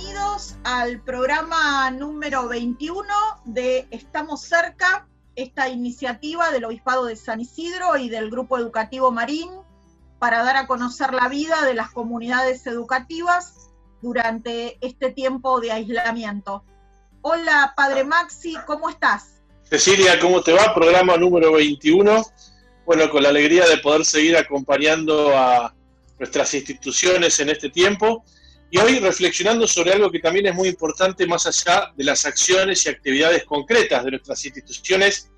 [0.00, 3.04] bienvenidos al programa número 21
[3.44, 5.06] de Estamos cerca,
[5.36, 9.50] esta iniciativa del Obispado de San Isidro y del Grupo Educativo Marín
[10.18, 16.64] para dar a conocer la vida de las comunidades educativas durante este tiempo de aislamiento.
[17.20, 19.42] Hola, Padre Maxi, ¿cómo estás?
[19.64, 20.72] Cecilia, ¿cómo te va?
[20.74, 22.22] Programa número 21.
[22.86, 25.74] Bueno, con la alegría de poder seguir acompañando a
[26.18, 28.24] nuestras instituciones en este tiempo
[28.70, 32.86] y hoy reflexionando sobre algo que también es muy importante más allá de las acciones
[32.86, 35.28] y actividades concretas de nuestras instituciones,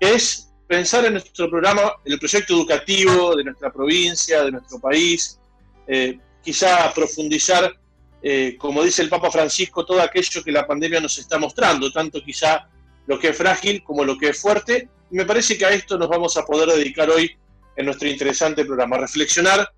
[0.00, 5.38] es pensar en nuestro programa, en el proyecto educativo de nuestra provincia, de nuestro país,
[5.86, 7.72] eh, quizá profundizar,
[8.20, 12.20] eh, como dice el Papa Francisco, todo aquello que la pandemia nos está mostrando, tanto
[12.24, 12.68] quizá
[13.06, 14.88] lo que es frágil como lo que es fuerte.
[15.10, 17.30] Me parece que a esto nos vamos a poder dedicar hoy
[17.76, 19.70] en nuestro interesante programa, reflexionar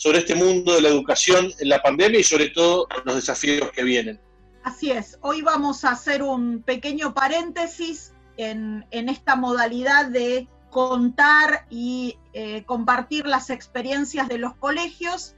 [0.00, 3.82] sobre este mundo de la educación en la pandemia y sobre todo los desafíos que
[3.84, 4.18] vienen.
[4.64, 12.16] Así es, hoy vamos a hacer un pequeño paréntesis en, esta modalidad de contar y
[12.32, 15.34] eh, compartir las experiencias de los colegios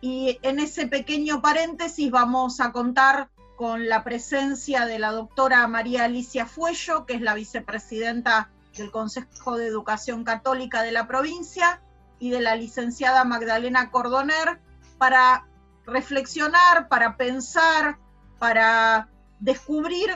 [0.00, 6.04] y en ese pequeño paréntesis vamos a contar con la presencia de la doctora María
[6.04, 11.80] Alicia Fuello, que es la vicepresidenta del Consejo de Educación Católica de la provincia,
[12.24, 14.58] y de la licenciada Magdalena Cordoner
[14.96, 15.46] para
[15.84, 17.98] reflexionar, para pensar,
[18.38, 19.08] para
[19.40, 20.10] descubrir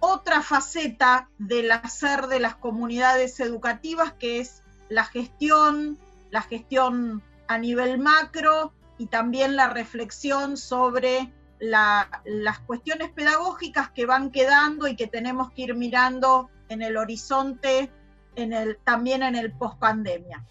[0.00, 5.96] otra faceta del hacer de las comunidades educativas, que es la gestión,
[6.30, 14.32] la gestión a nivel macro y también la reflexión sobre las cuestiones pedagógicas que van
[14.32, 17.92] quedando y que tenemos que ir mirando en el horizonte,
[18.82, 20.44] también en el pospandemia.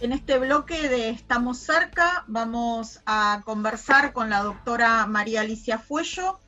[0.00, 6.38] En este bloque de Estamos cerca vamos a conversar con la doctora María Alicia Fuello,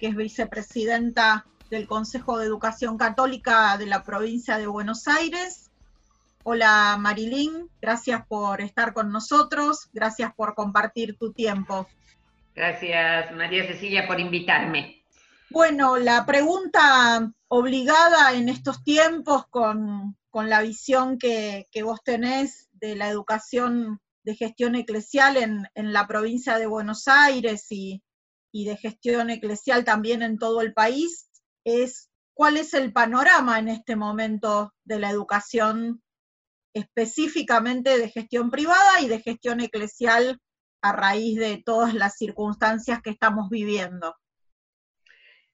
[0.00, 5.70] que es vicepresidenta del Consejo de Educación Católica de la provincia de Buenos Aires.
[6.42, 11.86] Hola Marilín, gracias por estar con nosotros, gracias por compartir tu tiempo.
[12.56, 15.04] Gracias María Cecilia por invitarme.
[15.50, 22.96] Bueno, la pregunta obligada en estos tiempos con, la visión que, que vos tenés de
[22.96, 28.02] la educación de gestión eclesial en, la provincia de Buenos Aires y,
[28.52, 31.28] de gestión eclesial también en todo el país,
[31.64, 36.02] es cuál es el panorama en este momento de la educación
[36.72, 40.40] específicamente de gestión privada y de gestión eclesial
[40.82, 44.14] a raíz de todas las circunstancias que estamos viviendo.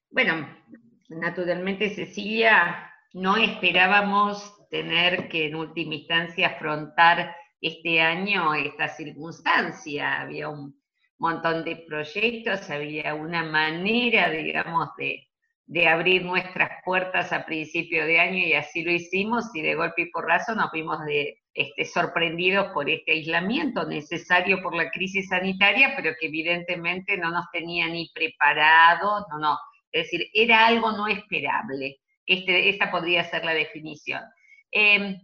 [0.09, 0.47] Bueno,
[1.09, 10.19] naturalmente Cecilia, no esperábamos tener que en última instancia afrontar este año esta circunstancia.
[10.19, 10.75] Había un
[11.19, 15.27] montón de proyectos, había una manera, digamos, de,
[15.87, 20.11] abrir nuestras puertas a principio de año y así lo hicimos y de golpe y
[20.11, 26.15] porrazo nos vimos de, este, sorprendidos por este aislamiento necesario por la crisis sanitaria, pero
[26.19, 29.57] que evidentemente no nos tenía ni preparados, no, no,
[29.91, 31.97] es decir, era algo no esperable.
[32.25, 34.21] Este, esta podría ser la definición.
[34.73, 35.19] Em,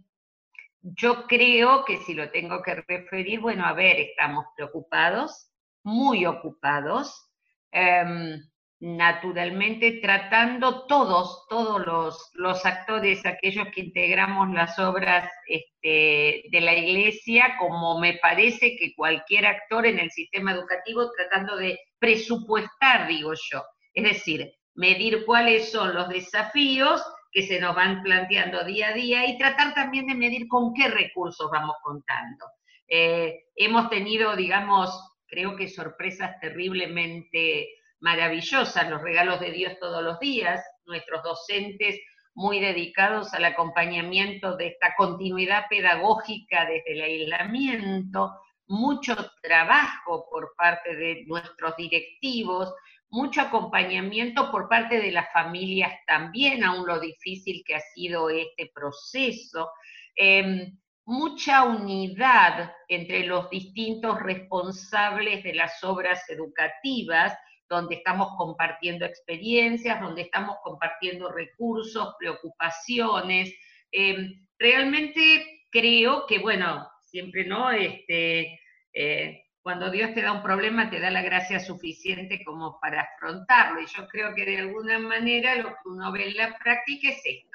[0.82, 5.50] yo creo que si lo tengo que referir, bueno, a ver, estamos preocupados,
[5.82, 7.30] muy ocupados,
[7.72, 8.40] em,
[8.80, 17.56] naturalmente tratando todos, todos los, actores, aquellos que integramos las obras este, de la iglesia,
[17.58, 23.62] como me parece que cualquier actor en el sistema educativo, tratando de presupuestar, digo yo,
[23.92, 27.02] es decir, medir cuáles son los desafíos
[27.32, 30.88] que se nos van planteando día a día y tratar también de medir con qué
[30.88, 32.46] recursos vamos contando.
[32.88, 34.90] Eh, hemos tenido, digamos,
[35.26, 37.68] creo que sorpresas terriblemente
[38.00, 42.00] maravillosas, los regalos de Dios todos los días, nuestros docentes
[42.34, 48.32] muy dedicados al acompañamiento de esta continuidad pedagógica desde el aislamiento,
[48.66, 52.72] mucho trabajo por parte de nuestros directivos,
[53.10, 58.70] mucho acompañamiento por parte de las familias también, aún lo difícil que ha sido este
[58.72, 59.70] proceso,
[60.14, 67.36] em, mucha unidad entre los distintos responsables de las obras educativas,
[67.68, 73.52] donde estamos compartiendo experiencias, donde estamos compartiendo recursos, preocupaciones.
[73.90, 78.60] Em, realmente creo que, bueno, siempre no, este,
[78.92, 83.80] eh, cuando Dios te da un problema, te da la gracia suficiente como para afrontarlo.
[83.80, 87.20] Y yo creo que de alguna manera lo que uno ve en la práctica es
[87.24, 87.48] esto.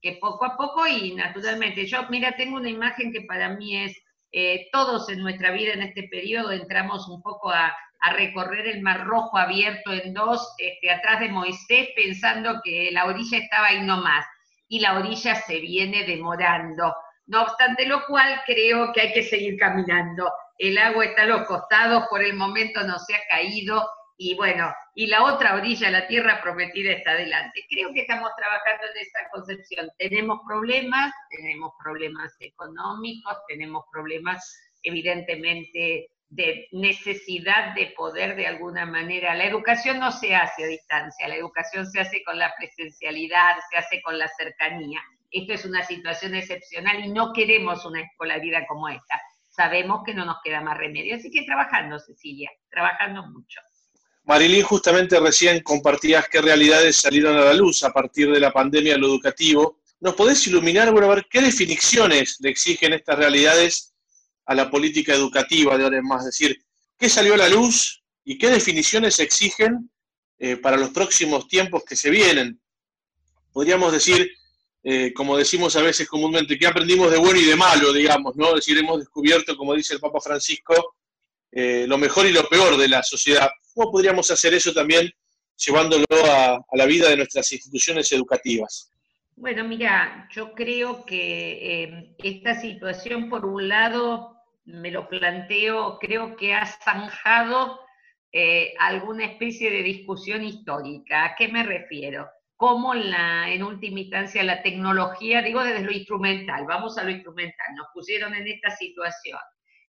[0.00, 3.96] que poco a poco y naturalmente, yo, mira, tengo una imagen que para mí es,
[4.30, 7.74] eh, todos en nuestra vida en este periodo entramos un poco a,
[8.12, 13.38] recorrer el Mar Rojo abierto en dos, este, atrás de Moisés, pensando que la orilla
[13.38, 14.24] estaba ahí nomás,
[14.68, 16.94] y la orilla se viene demorando.
[17.26, 20.30] No obstante lo cual, creo que hay que seguir caminando.
[20.58, 23.88] El agua está a los costados, por el momento no se ha caído,
[24.20, 27.64] y bueno, y la otra orilla, la tierra prometida, está adelante.
[27.70, 29.88] Creo que estamos trabajando en esa concepción.
[29.96, 34.44] Tenemos problemas, tenemos problemas económicos, tenemos problemas
[34.82, 39.36] evidentemente de necesidad de poder de alguna manera.
[39.36, 43.78] La educación no se hace a distancia, la educación se hace con la presencialidad, se
[43.78, 45.00] hace con la cercanía.
[45.30, 49.22] Esto es una situación excepcional y no queremos una escolaridad como esta.
[49.58, 53.58] Sabemos que no nos queda más remedio, así que trabajando, Cecilia, trabajando mucho.
[54.22, 58.94] Marilyn, justamente recién compartías qué realidades salieron a la luz a partir de la pandemia
[58.94, 59.80] en lo educativo.
[59.98, 63.96] ¿Nos podés iluminar, bueno, a ver qué definiciones le exigen estas realidades
[64.46, 66.20] a la política educativa de ahora en más?
[66.20, 66.56] Es decir,
[66.96, 69.90] ¿qué salió a la luz y qué definiciones exigen
[70.38, 72.60] eh, para los próximos tiempos que se vienen?
[73.52, 74.30] Podríamos decir,
[74.82, 78.48] eh, como decimos a veces comúnmente, que aprendimos de bueno y de malo, digamos, ¿no?
[78.48, 80.96] Es decir, hemos descubierto, como dice el Papa Francisco,
[81.50, 83.50] eh, lo mejor y lo peor de la sociedad.
[83.74, 85.10] ¿Cómo podríamos hacer eso también
[85.56, 88.92] llevándolo a, la vida de nuestras instituciones educativas?
[89.34, 96.36] Bueno, mira, yo creo que eh, esta situación, por un lado, me lo planteo, creo
[96.36, 97.80] que ha zanjado
[98.78, 101.24] alguna especie de discusión histórica.
[101.24, 102.28] ¿A qué me refiero?
[102.58, 107.66] Cómo la, en última instancia la tecnología, digo desde lo instrumental, vamos a lo instrumental,
[107.74, 109.38] nos pusieron en esta situación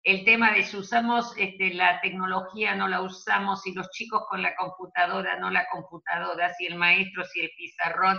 [0.02, 4.40] el tema de si usamos este, la tecnología, no la usamos, si los chicos con
[4.40, 8.18] la computadora, no la computadora, si el maestro, si el pizarrón.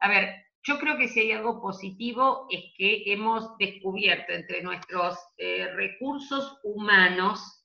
[0.00, 5.18] A ver, yo creo que si hay algo positivo es que hemos descubierto entre nuestros
[5.36, 7.55] eh, recursos humanos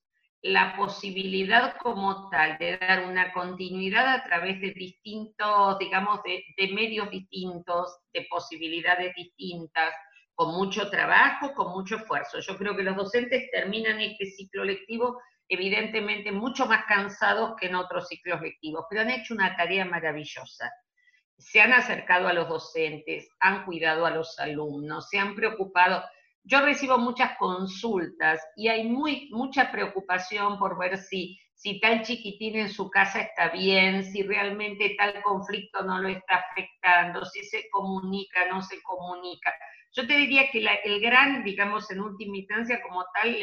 [0.43, 7.09] la posibilidad como tal de dar una continuidad a través de distintos, digamos, de medios
[7.11, 9.93] distintos, de posibilidades distintas,
[10.33, 12.39] con mucho trabajo, con mucho esfuerzo.
[12.39, 15.19] Yo creo que los docentes terminan este ciclo lectivo
[15.51, 20.71] evidentemente mucho más cansados que en otros ciclos lectivos, pero han hecho una tarea maravillosa.
[21.37, 26.05] Se han acercado a los docentes, han cuidado a los alumnos, se han preocupado.
[26.43, 32.55] Yo recibo muchas consultas y hay muy, mucha preocupación por ver si, si tal chiquitín
[32.55, 37.69] en su casa está bien, si realmente tal conflicto no lo está afectando, si se
[37.69, 39.53] comunica, no se comunica.
[39.93, 43.37] Yo te diría que el gran, digamos, en última instancia como tal,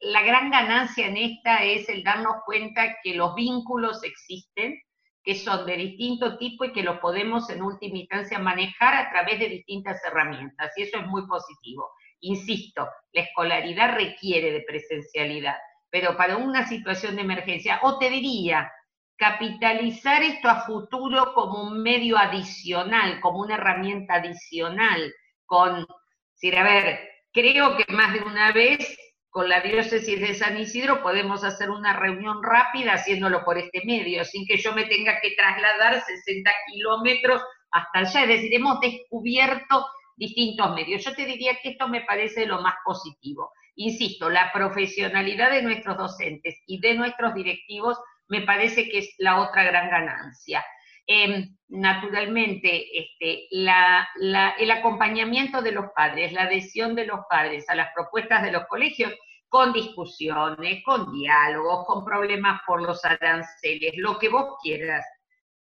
[0.00, 4.80] la gran ganancia en esta es el darnos cuenta que los vínculos existen,
[5.24, 9.40] que son de distinto tipo y que los podemos en última instancia manejar a través
[9.40, 10.70] de distintas herramientas.
[10.76, 11.90] Y eso es muy positivo.
[12.20, 15.56] Insisto, la escolaridad requiere de presencialidad,
[15.90, 18.70] pero para una situación de emergencia, o te diría,
[19.16, 25.12] capitalizar esto a futuro como un medio adicional, como una herramienta adicional,
[25.46, 25.86] con,
[26.34, 27.00] decir, a ver,
[27.32, 28.98] creo que más de una vez
[29.34, 34.24] con la diócesis de San Isidro podemos hacer una reunión rápida haciéndolo por este medio,
[34.24, 38.22] sin que yo me tenga que trasladar 60 kilómetros hasta allá.
[38.22, 41.04] Es decir, hemos descubierto distintos medios.
[41.04, 43.50] Yo te diría que esto me parece lo más positivo.
[43.74, 47.98] Insisto, la profesionalidad de nuestros docentes y de nuestros directivos
[48.28, 50.64] me parece que es la otra gran ganancia.
[51.06, 57.92] Em, naturalmente, este, el acompañamiento de los padres, la adhesión de los padres a las
[57.94, 59.12] propuestas de los colegios,
[59.48, 65.04] con discusiones, con diálogos, con problemas por los aranceles, lo que vos quieras.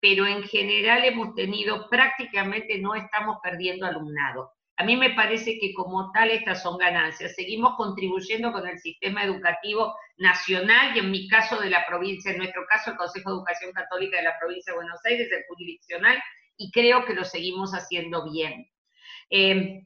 [0.01, 4.51] Pero en general hemos tenido, prácticamente no estamos perdiendo alumnado.
[4.77, 7.35] A mí me parece que como tal estas son ganancias.
[7.35, 12.37] Seguimos contribuyendo con el sistema educativo nacional y en mi caso de la provincia, en
[12.37, 16.21] nuestro caso el Consejo de Educación Católica de la provincia de Buenos Aires, el jurisdiccional,
[16.57, 18.69] y creo que lo seguimos haciendo bien.
[19.29, 19.83] Eh,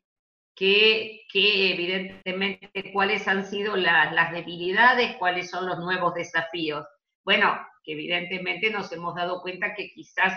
[0.56, 6.86] que, evidentemente cuáles han sido las debilidades, cuáles son los nuevos desafíos.
[7.24, 10.34] Bueno, que evidentemente nos hemos dado cuenta que quizás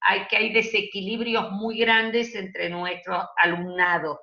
[0.00, 4.20] hay, que hay desequilibrios muy grandes entre nuestro alumnado,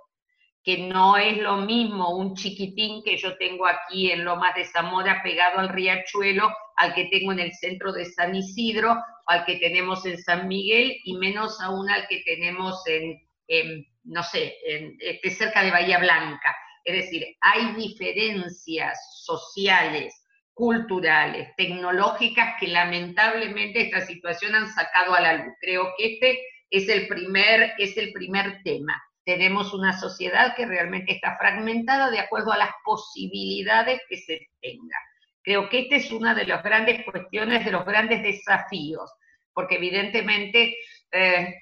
[0.64, 5.22] que no es lo mismo un chiquitín que yo tengo aquí en Lomas de Zamora
[5.24, 8.96] pegado al riachuelo al que tengo en el centro de San Isidro,
[9.26, 14.56] al que tenemos en San Miguel y menos aún al que tenemos en, no sé,
[14.66, 16.56] en, este, cerca de Bahía Blanca.
[16.84, 20.14] Es decir, hay diferencias sociales
[20.58, 25.54] culturales, tecnológicas que lamentablemente esta situación han sacado a la luz.
[25.62, 26.40] Creo que este
[26.72, 29.00] es el primer, es el primer tema.
[29.24, 34.98] Tenemos una sociedad que realmente está fragmentada de acuerdo a las posibilidades que se tenga.
[35.44, 39.14] Creo que esta es una de las grandes cuestiones, de los grandes desafíos,
[39.54, 40.76] porque evidentemente,
[41.12, 41.54] eh,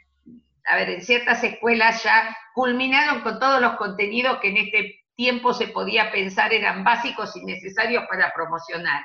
[0.68, 5.54] a ver, en ciertas escuelas ya culminaron con todos los contenidos que en este tiempo
[5.54, 9.04] se podía pensar eran básicos y necesarios para promocionar.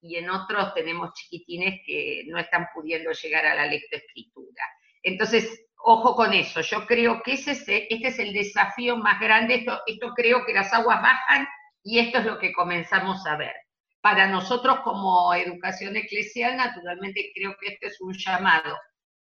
[0.00, 4.62] Y en otros tenemos chiquitines que no están pudiendo llegar a la lectoescritura.
[5.02, 6.60] Entonces, ojo con eso.
[6.60, 9.56] Yo creo que este es el desafío más grande.
[9.56, 11.48] Esto, esto creo que las aguas bajan
[11.82, 13.54] y esto es lo que comenzamos a ver.
[14.00, 18.78] Para nosotros como educación eclesial, naturalmente creo que este es un llamado,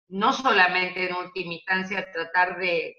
[0.09, 2.95] no solamente en última instancia tratar de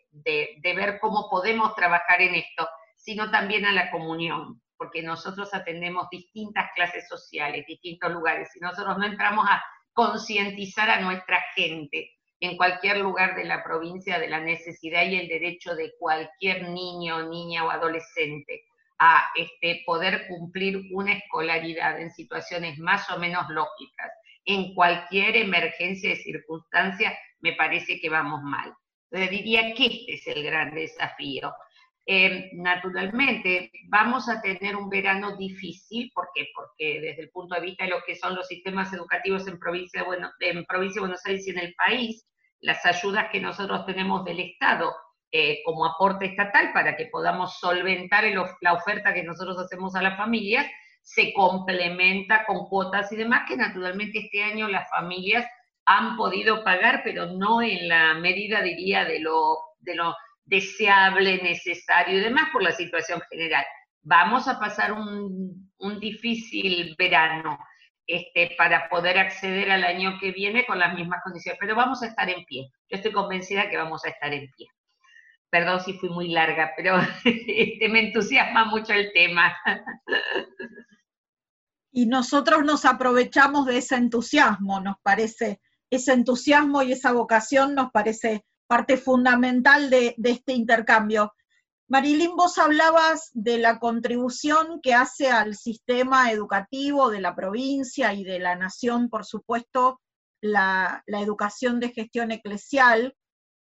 [0.64, 2.68] ver cómo podemos trabajar en esto,
[3.08, 8.98] sino también a la comunión, porque nosotros atendemos distintas clases sociales, distintos lugares, y nosotros
[8.98, 12.12] no entramos a concientizar a nuestra gente
[12.42, 17.30] en cualquier lugar de la provincia de la necesidad y el derecho de cualquier niño,
[17.30, 18.64] niña o adolescente
[19.00, 24.12] a este, poder cumplir una escolaridad en situaciones más o menos lógicas,
[24.44, 28.74] en cualquier emergencia de circunstancia, me parece que vamos mal.
[29.10, 31.54] Entonces diría que este es el gran desafío.
[32.10, 36.48] Eh, naturalmente, vamos a tener un verano difícil, ¿por qué?
[36.56, 40.06] Porque desde el punto de vista de lo que son los sistemas educativos en provincia,
[40.06, 42.26] bueno, en provincia de Buenos Aires y en el país,
[42.62, 44.96] las ayudas que nosotros tenemos del Estado
[45.34, 48.24] eh, como aporte estatal para que podamos solventar
[48.62, 50.66] la oferta que nosotros hacemos a las familias,
[51.02, 55.46] se complementa con cuotas y demás, que naturalmente este año las familias
[55.84, 60.16] han podido pagar, pero no en la medida, diría, de lo, de lo
[60.48, 63.66] deseable, necesario y demás por la situación general.
[64.02, 67.60] Vamos a pasar un, difícil verano
[68.08, 72.08] este, para poder acceder al año que viene con las mismas condiciones, pero vamos a
[72.08, 72.70] estar en pie.
[72.90, 74.68] Yo estoy convencida que vamos a estar en pie.
[75.50, 79.56] Perdón si fui muy larga, pero este, me entusiasma mucho el tema.
[81.92, 87.92] Y nosotros nos aprovechamos de ese entusiasmo, nos parece, ese entusiasmo y esa vocación nos
[87.92, 91.34] parece parte fundamental de, este intercambio.
[91.88, 98.26] Marilyn, vos hablabas de la contribución que hace al sistema educativo de la provincia y
[98.26, 100.02] de la nación, por supuesto,
[100.42, 103.16] la, educación de gestión eclesial,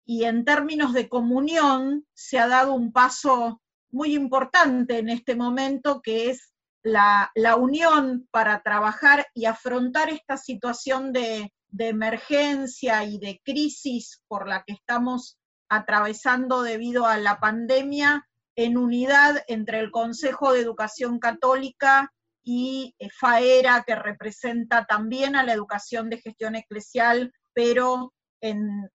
[0.06, 6.02] y en términos de comunión se ha dado un paso muy importante en este momento,
[6.02, 13.18] que es la, la unión para trabajar y afrontar esta situación de, de emergencia y
[13.18, 19.90] de crisis por la que estamos atravesando debido a la pandemia en unidad entre el
[19.90, 22.14] Consejo de Educación Católica
[22.44, 28.90] y eh, FAERA, que representa también a la educación de gestión eclesial, pero en,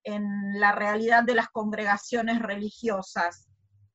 [0.60, 3.48] la realidad de las congregaciones religiosas.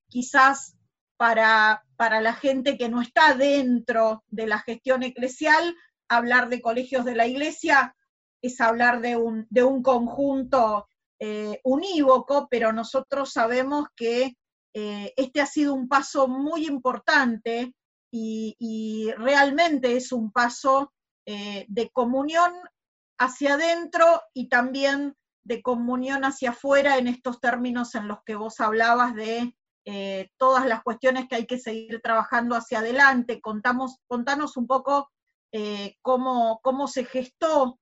[0.08, 0.74] Quizás
[1.16, 5.76] para, para la gente que no está dentro de la gestión eclesial,
[6.08, 7.94] hablar de colegios de la iglesia
[8.42, 10.86] es hablar de un, de un conjunto
[11.24, 14.36] eh, unívoco, pero nosotros sabemos que
[14.74, 17.72] eh, este ha sido un paso muy importante
[18.12, 20.92] y, realmente es un paso
[21.24, 22.52] eh, de comunión
[23.18, 28.60] hacia adentro y también de comunión hacia afuera en estos términos en los que vos
[28.60, 29.54] hablabas de
[30.36, 33.40] todas las cuestiones que hay que seguir trabajando hacia adelante.
[33.40, 35.10] Contamos, contanos un poco
[36.02, 37.78] cómo, cómo se gestó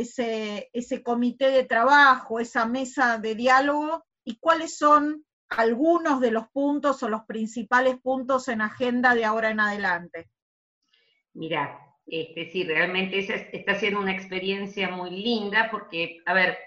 [0.00, 7.02] ese, comité de trabajo, esa mesa de diálogo y cuáles son algunos de los puntos
[7.02, 10.30] o los principales puntos en agenda de ahora en adelante.
[11.34, 13.18] Mira, este, sí, realmente
[13.52, 16.58] está siendo una experiencia muy linda porque, a ver,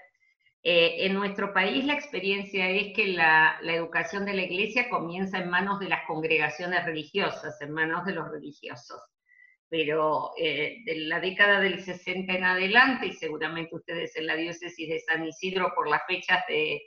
[0.64, 5.38] eh, en nuestro país la experiencia es que la, la, educación de la iglesia comienza
[5.38, 9.11] en manos de las congregaciones religiosas, en manos de los religiosos
[9.72, 14.86] pero eh, de la década del 60 en adelante, y seguramente ustedes en la diócesis
[14.86, 16.82] de San Isidro por las fechas de,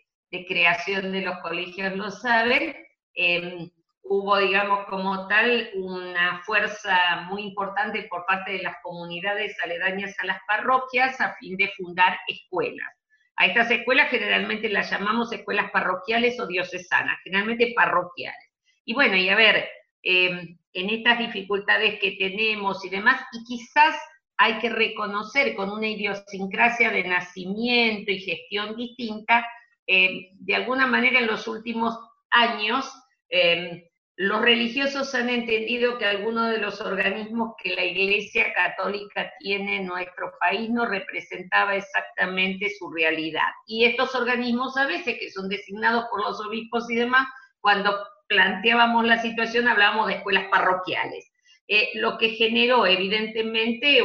[0.47, 2.75] creación de los colegios lo saben,
[3.15, 3.71] em,
[4.03, 10.27] hubo, digamos, como tal, una fuerza muy importante por parte de las comunidades aledañas a
[10.27, 12.93] las parroquias a fin de fundar escuelas.
[13.37, 18.51] A estas escuelas generalmente las llamamos escuelas parroquiales o diocesanas, generalmente parroquiales.
[18.83, 19.67] Y bueno, y a ver,
[20.05, 23.95] em, en estas dificultades que tenemos y demás, y quizás
[24.37, 29.45] hay que reconocer con una idiosincrasia de nacimiento y gestión distinta,
[29.87, 31.97] eh, de alguna manera en los últimos
[32.31, 32.89] años,
[33.29, 39.77] eh, los religiosos han entendido que algunos de los organismos que la Iglesia Católica tiene
[39.77, 43.49] en nuestro país no representaba exactamente su realidad.
[43.67, 47.27] Y estos organismos a veces, que son designados por los obispos y demás,
[47.59, 47.93] cuando
[48.27, 51.31] planteábamos la situación hablábamos de escuelas parroquiales,
[51.67, 54.01] eh, lo que generó evidentemente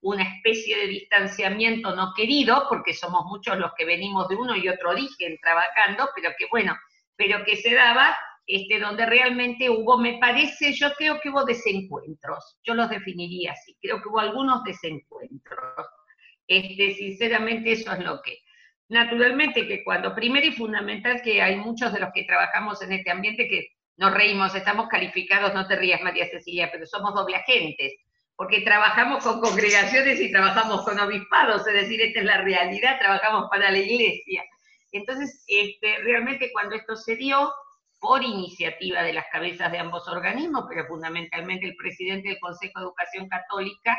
[0.00, 4.68] una especie de distanciamiento no querido, porque somos muchos los que venimos de uno y
[4.68, 6.76] otro origen trabajando, pero que bueno,
[7.16, 12.58] pero que se daba este, donde realmente hubo, me parece, yo creo que hubo desencuentros,
[12.62, 15.86] yo los definiría así, creo que hubo algunos desencuentros.
[16.46, 18.38] Este, sinceramente eso es lo que.
[18.88, 23.10] Naturalmente que cuando, primero y fundamental que hay muchos de los que trabajamos en este
[23.10, 27.94] ambiente que nos reímos, estamos calificados, no te rías María Cecilia, pero somos doble agentes,
[28.36, 33.48] porque trabajamos con congregaciones y trabajamos con obispados, es decir, esta es la realidad, trabajamos
[33.50, 34.44] para la iglesia.
[34.92, 37.52] Entonces, este, realmente cuando esto se dio,
[37.98, 42.84] por iniciativa de las cabezas de ambos organismos, pero fundamentalmente el presidente del Consejo de
[42.84, 43.98] Educación Católica,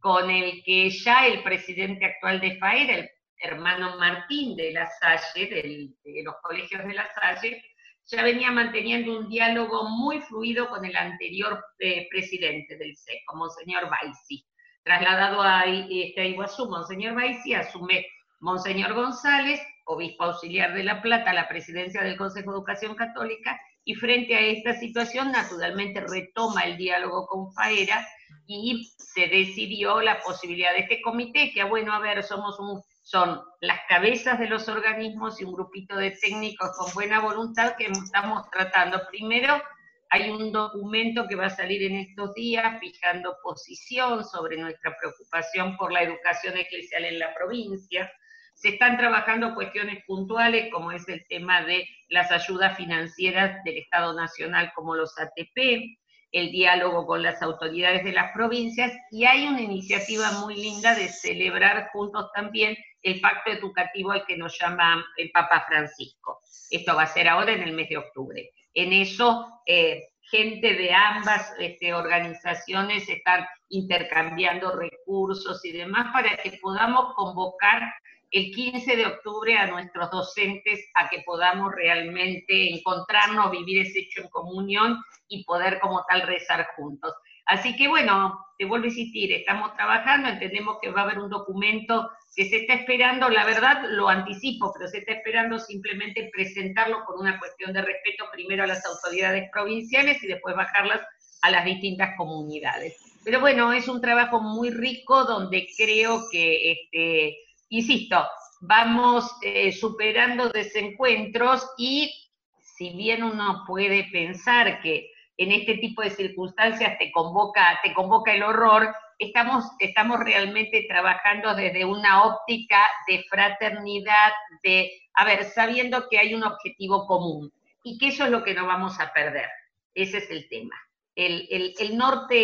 [0.00, 5.94] con el que ya el presidente actual de FAER, el hermano Martín de la Salle,
[6.04, 7.62] de los colegios de la Salle,
[8.10, 13.90] ya venía manteniendo un diálogo muy fluido con el anterior eh, presidente del SECO, Monseñor
[13.90, 14.44] Baisi.
[14.82, 18.06] Trasladado a, este, a Iguazú, Monseñor Baisi asume
[18.40, 23.94] Monseñor González, obispo auxiliar de La Plata, la presidencia del Consejo de Educación Católica, y
[23.94, 28.06] frente a esta situación, naturalmente retoma el diálogo con FAERA
[28.46, 33.40] y se decidió la posibilidad de este comité, que, bueno, a ver, somos un, son
[33.62, 38.50] las cabezas de los organismos y un grupito de técnicos con buena voluntad que estamos
[38.50, 39.00] tratando.
[39.08, 39.62] Primero,
[40.10, 45.78] hay un documento que va a salir en estos días fijando posición sobre nuestra preocupación
[45.78, 48.12] por la educación eclesial en la provincia.
[48.52, 54.12] Se están trabajando cuestiones puntuales como es el tema de las ayudas financieras del Estado
[54.12, 55.96] Nacional como los ATP,
[56.32, 61.08] el diálogo con las autoridades de las provincias y hay una iniciativa muy linda de
[61.08, 66.40] celebrar juntos también el pacto educativo al que nos llama el Papa Francisco.
[66.70, 68.50] Esto va a ser ahora en el mes de octubre.
[68.74, 76.58] En eso, eh, gente de ambas este, organizaciones están intercambiando recursos y demás para que
[76.60, 77.82] podamos convocar
[78.30, 84.22] el 15 de octubre a nuestros docentes a que podamos realmente encontrarnos, vivir ese hecho
[84.22, 87.14] en comunión y poder como tal rezar juntos.
[87.46, 91.30] Así que bueno, te vuelvo a insistir, estamos trabajando, entendemos que va a haber un
[91.30, 97.04] documento que se está esperando, la verdad lo anticipo, pero se está esperando simplemente presentarlo
[97.06, 101.00] por una cuestión de respeto primero a las autoridades provinciales y después bajarlas
[101.40, 102.98] a las distintas comunidades.
[103.24, 108.26] Pero bueno, es un trabajo muy rico donde creo que este, insisto,
[108.60, 112.12] vamos eh, superando desencuentros y
[112.60, 118.32] si bien uno puede pensar que en este tipo de circunstancias te convoca, te convoca
[118.32, 126.08] el horror, estamos, estamos realmente trabajando desde una óptica de fraternidad, de, a ver, sabiendo
[126.08, 127.52] que hay un objetivo común
[127.84, 129.48] y que eso es lo que no vamos a perder.
[129.94, 130.74] Ese es el tema.
[131.14, 132.36] El, norte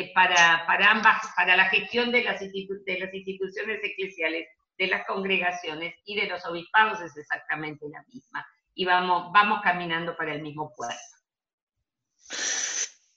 [0.00, 4.48] eh, para, para, ambas, para la gestión de las, de las instituciones eclesiales
[4.82, 8.44] de las congregaciones y de los obispados es exactamente la misma.
[8.74, 10.96] Y vamos, vamos caminando para el mismo puerto.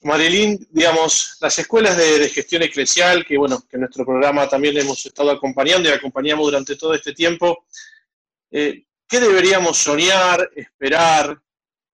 [0.02, 5.32] Marilyn, digamos, las escuelas de, gestión eclesial, que bueno, que nuestro programa también hemos estado
[5.32, 7.66] acompañando y acompañamos durante todo este tiempo,
[8.52, 11.36] eh, ¿qué deberíamos soñar, esperar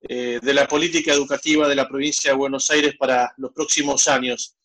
[0.01, 4.55] eh, de la política educativa de la provincia de Buenos Aires para los próximos años?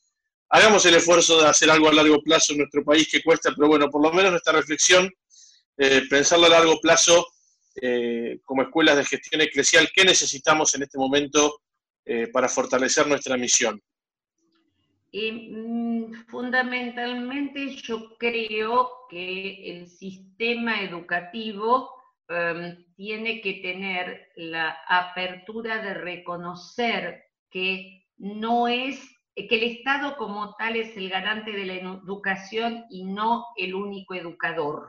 [0.49, 3.69] Hagamos el esfuerzo de hacer algo a largo plazo en nuestro país que cuesta, pero
[3.69, 5.11] bueno, por lo menos nuestra reflexión,
[5.77, 7.27] eh, pensarlo a largo plazo
[7.81, 11.61] eh, como escuelas de gestión eclesial, ¿qué necesitamos en este momento
[12.05, 13.81] eh, para fortalecer nuestra misión?
[15.13, 21.91] Mm, fundamentalmente yo creo que el sistema educativo
[22.29, 29.01] em, tiene que tener la apertura de reconocer que no es
[29.47, 34.15] que el Estado como tal es el garante de la educación y no el único
[34.15, 34.89] educador.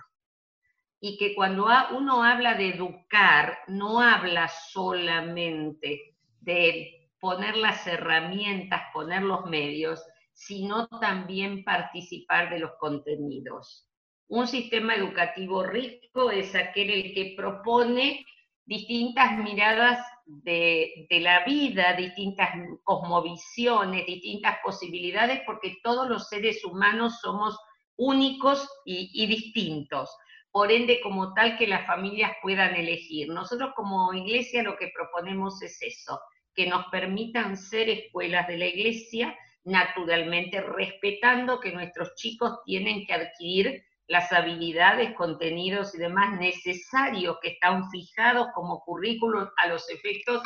[1.00, 9.22] Y que cuando uno habla de educar, no habla solamente de poner las herramientas, poner
[9.22, 13.90] los medios, sino también participar de los contenidos.
[14.28, 18.26] Un sistema educativo rico es aquel el que propone
[18.70, 22.50] distintas miradas de, la vida, distintas
[22.84, 27.58] cosmovisiones, distintas posibilidades, porque todos los seres humanos somos
[27.98, 30.16] únicos y, distintos.
[30.52, 33.30] Por ende, como tal, que las familias puedan elegir.
[33.30, 36.22] Nosotros como iglesia lo que proponemos es eso,
[36.54, 43.14] que nos permitan ser escuelas de la iglesia, naturalmente respetando que nuestros chicos tienen que
[43.14, 50.42] adquirir las habilidades, contenidos y demás necesarios que están fijados como currículum a los efectos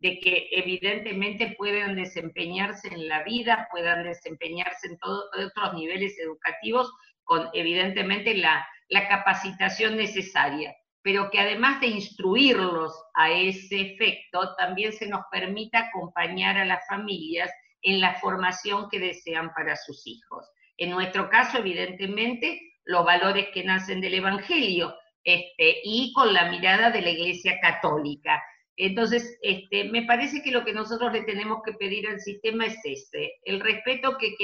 [0.00, 6.92] de que evidentemente puedan desempeñarse en la vida, puedan desempeñarse en todos otros niveles educativos
[7.22, 14.92] con evidentemente la, la capacitación necesaria, pero que además de instruirlos a ese efecto, también
[14.92, 17.50] se nos permita acompañar a las familias
[17.82, 20.50] en la formación que desean para sus hijos.
[20.78, 26.90] En nuestro caso, evidentemente, los valores que nacen del Evangelio este, y con la mirada
[26.90, 28.42] de la Iglesia Católica.
[28.76, 32.78] Entonces, este, me parece que lo que nosotros le tenemos que pedir al sistema es
[32.84, 34.34] ese, el respeto que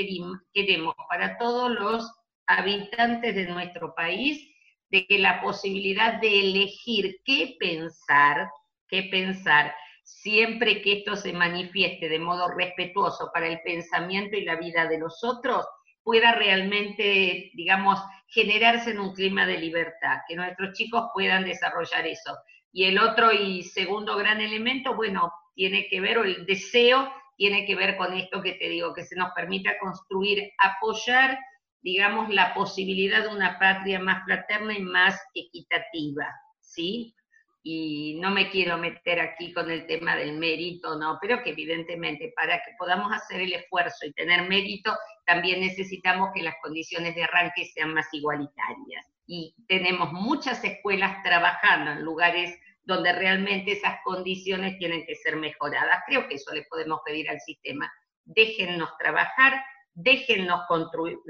[0.54, 2.10] queremos para todos los
[2.46, 4.48] habitantes de nuestro país,
[4.90, 8.48] de que la posibilidad de elegir qué pensar,
[8.88, 9.74] qué pensar,
[10.04, 14.98] siempre que esto se manifieste de modo respetuoso para el pensamiento y la vida de
[14.98, 15.64] los otros,
[16.02, 22.36] pueda realmente, digamos, generarse en un clima de libertad, que nuestros chicos puedan desarrollar eso.
[22.72, 27.66] Y el otro y segundo gran elemento, bueno, tiene que ver, o el deseo tiene
[27.66, 31.38] que ver con esto que te digo, que se nos permita construir, apoyar,
[31.82, 36.26] digamos, la posibilidad de una patria más fraterna y más equitativa,
[36.60, 37.14] ¿sí?
[37.62, 42.32] Y no me quiero meter aquí con el tema del mérito, no, pero que evidentemente
[42.34, 44.96] para que podamos hacer el esfuerzo y tener mérito,
[45.26, 49.06] también necesitamos que las condiciones de arranque sean más igualitarias.
[49.26, 56.02] Y tenemos muchas escuelas trabajando en lugares donde realmente esas condiciones tienen que ser mejoradas.
[56.06, 57.92] Creo que eso le podemos pedir al sistema.
[58.24, 59.62] Déjennos trabajar,
[59.94, 60.62] déjennos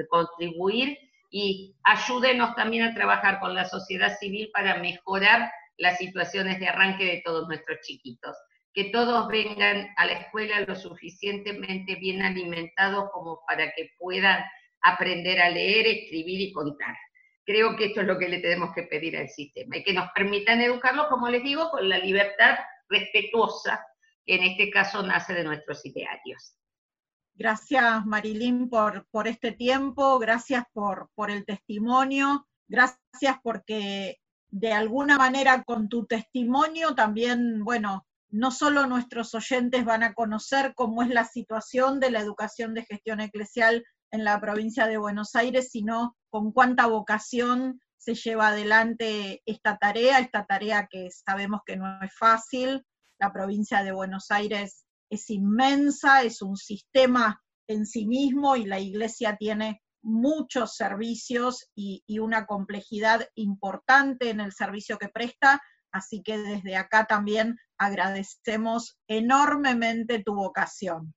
[0.08, 0.96] contribuir
[1.30, 7.04] y ayúdenos también a trabajar con la sociedad civil para mejorar las situaciones de arranque
[7.04, 8.37] de todos nuestros chiquitos.
[8.72, 14.44] Que todos vengan a la escuela lo suficientemente bien alimentados como para que puedan
[14.83, 16.96] aprender a leer, escribir y contar.
[17.44, 20.11] Creo que esto es lo que le tenemos que pedir al sistema y que nos
[20.14, 23.85] permitan educarlo, como les digo, con la libertad respetuosa
[24.24, 26.56] que en este caso nace de nuestros idearios.
[27.35, 34.18] Gracias Marilín por, por este tiempo, gracias por, por el testimonio, gracias porque
[34.50, 40.74] de alguna manera con tu testimonio también, bueno, no solo nuestros oyentes van a conocer
[40.74, 45.34] cómo es la situación de la educación de gestión eclesial en la provincia de Buenos
[45.34, 51.76] Aires, sino con cuánta vocación se lleva adelante esta tarea, esta tarea que sabemos que
[51.76, 52.84] no es fácil.
[53.18, 58.80] La provincia de Buenos Aires es inmensa, es un sistema en sí mismo y la
[58.80, 65.60] iglesia tiene muchos servicios y, una complejidad importante en el servicio que presta,
[65.92, 71.14] así que desde acá también agradecemos enormemente tu vocación.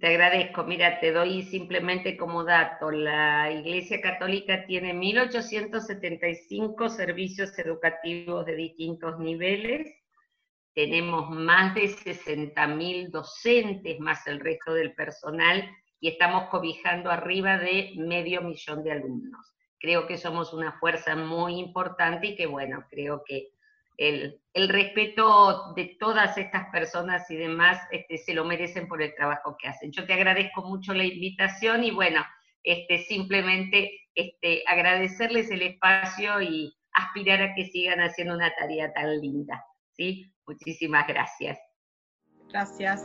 [0.00, 0.64] Te agradezco.
[0.64, 9.18] Mira, te doy simplemente como dato, la Iglesia Católica tiene 1.875 servicios educativos de distintos
[9.18, 9.98] niveles,
[10.78, 15.68] tenemos más de 60.000 docentes más el resto del personal
[16.00, 19.54] y estamos cobijando arriba de medio millón de alumnos.
[19.80, 23.50] Creo que somos una fuerza muy importante y que, bueno, creo que
[23.96, 29.56] el, respeto de todas estas personas y demás este, se lo merecen por el trabajo
[29.60, 29.92] que hacen.
[29.92, 32.24] Yo te agradezco mucho la invitación y, bueno,
[32.62, 39.20] este, simplemente este, agradecerles el espacio y aspirar a que sigan haciendo una tarea tan
[39.20, 39.64] linda.
[39.92, 40.32] ¿sí?
[40.46, 41.58] Muchísimas gracias.
[42.48, 43.04] Gracias.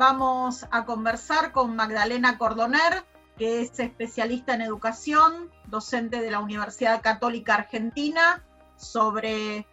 [0.00, 3.04] Vamos a conversar con Magdalena Cordoner,
[3.36, 8.42] que es especialista en educación, docente de la Universidad Católica Argentina,
[8.78, 9.66] sobre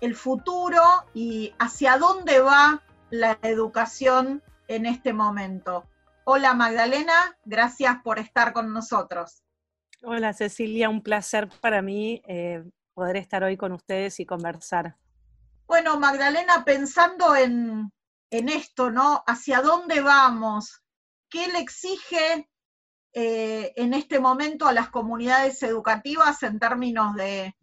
[0.00, 0.80] el futuro
[1.12, 5.84] y hacia dónde va la educación en este momento.
[6.22, 9.42] Hola Magdalena, gracias por estar con nosotros.
[10.04, 12.62] Hola Cecilia, un placer para mí eh,
[12.94, 14.94] poder estar hoy con ustedes y conversar.
[15.66, 17.90] Bueno, Magdalena, pensando en,
[18.38, 19.22] en esto, ¿no?
[19.26, 20.84] ¿Hacia dónde vamos?
[21.34, 22.48] qué le exige
[23.12, 27.56] eh, en este momento a las comunidades educativas en términos de,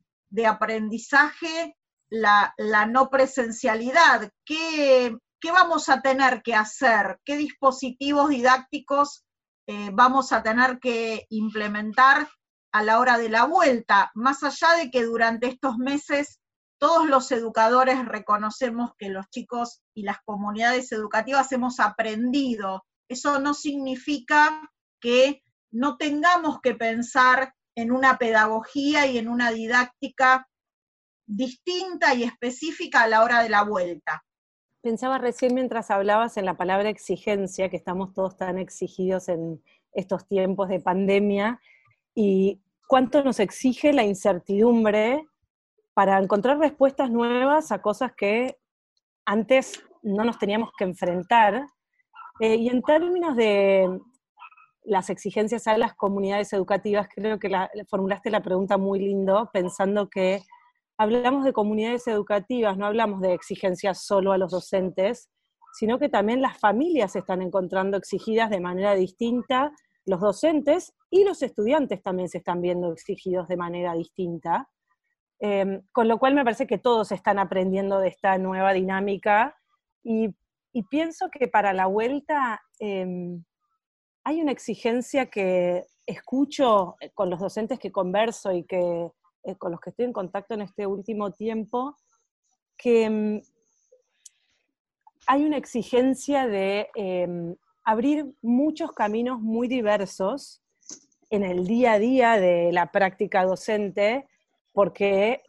[0.45, 1.77] aprendizaje
[2.09, 2.53] la,
[2.89, 4.29] no presencialidad?
[4.43, 7.21] ¿Qué, vamos a tener que hacer?
[7.23, 9.23] ¿Qué dispositivos didácticos
[9.67, 12.27] eh, vamos a tener que implementar
[12.73, 14.11] a la hora de la vuelta?
[14.15, 16.40] Más allá de que durante estos meses
[16.81, 22.85] todos los educadores reconocemos que los chicos y las comunidades educativas hemos aprendido.
[23.07, 24.67] Eso no significa
[24.99, 30.49] que no tengamos que pensar en una pedagogía y en una didáctica
[31.27, 34.25] distinta y específica a la hora de la vuelta.
[34.81, 39.63] Pensaba recién mientras hablabas en la palabra exigencia, que estamos todos tan exigidos en
[39.93, 41.61] estos tiempos de pandemia,
[42.15, 45.27] y cuánto nos exige la incertidumbre
[45.93, 48.57] para encontrar respuestas nuevas a cosas que
[49.25, 51.65] antes no nos teníamos que enfrentar
[52.39, 53.87] eh, y en términos de
[54.83, 57.51] las exigencias a las comunidades educativas, creo que
[57.87, 60.41] formulaste la pregunta muy lindo, pensando que
[60.97, 65.29] hablamos de comunidades educativas, no hablamos de exigencias solo a los docentes,
[65.73, 69.71] sino que también las familias se están encontrando exigidas de manera distinta,
[70.05, 74.67] los docentes y los estudiantes también se están viendo exigidos de manera distinta.
[75.43, 79.57] Em, con lo cual me parece que todos están aprendiendo de esta nueva dinámica
[80.03, 80.29] y
[80.91, 83.43] pienso que para la vuelta em,
[84.23, 89.11] hay una exigencia que escucho eh, con los docentes que converso y que,
[89.43, 91.97] eh, con los que estoy en contacto en este último tiempo,
[92.77, 93.41] que em,
[95.25, 96.87] hay una exigencia de
[97.83, 100.61] abrir muchos caminos muy diversos
[101.31, 104.27] en el día a día de la práctica docente,
[104.73, 105.43] porque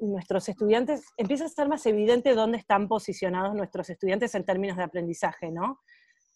[0.00, 4.82] nuestros estudiantes, empieza a ser más evidente dónde están posicionados nuestros estudiantes en términos de
[4.82, 5.80] aprendizaje, ¿no?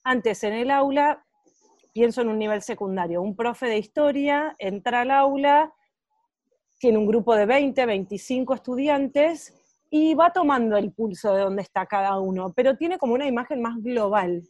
[0.03, 1.25] Antes en el aula,
[1.93, 5.73] pienso en un nivel secundario, un profe de historia entra al aula,
[6.79, 9.55] tiene un grupo de 20, 25 estudiantes
[9.91, 13.61] y va tomando el pulso de dónde está cada uno, pero tiene como una imagen
[13.61, 14.43] más global.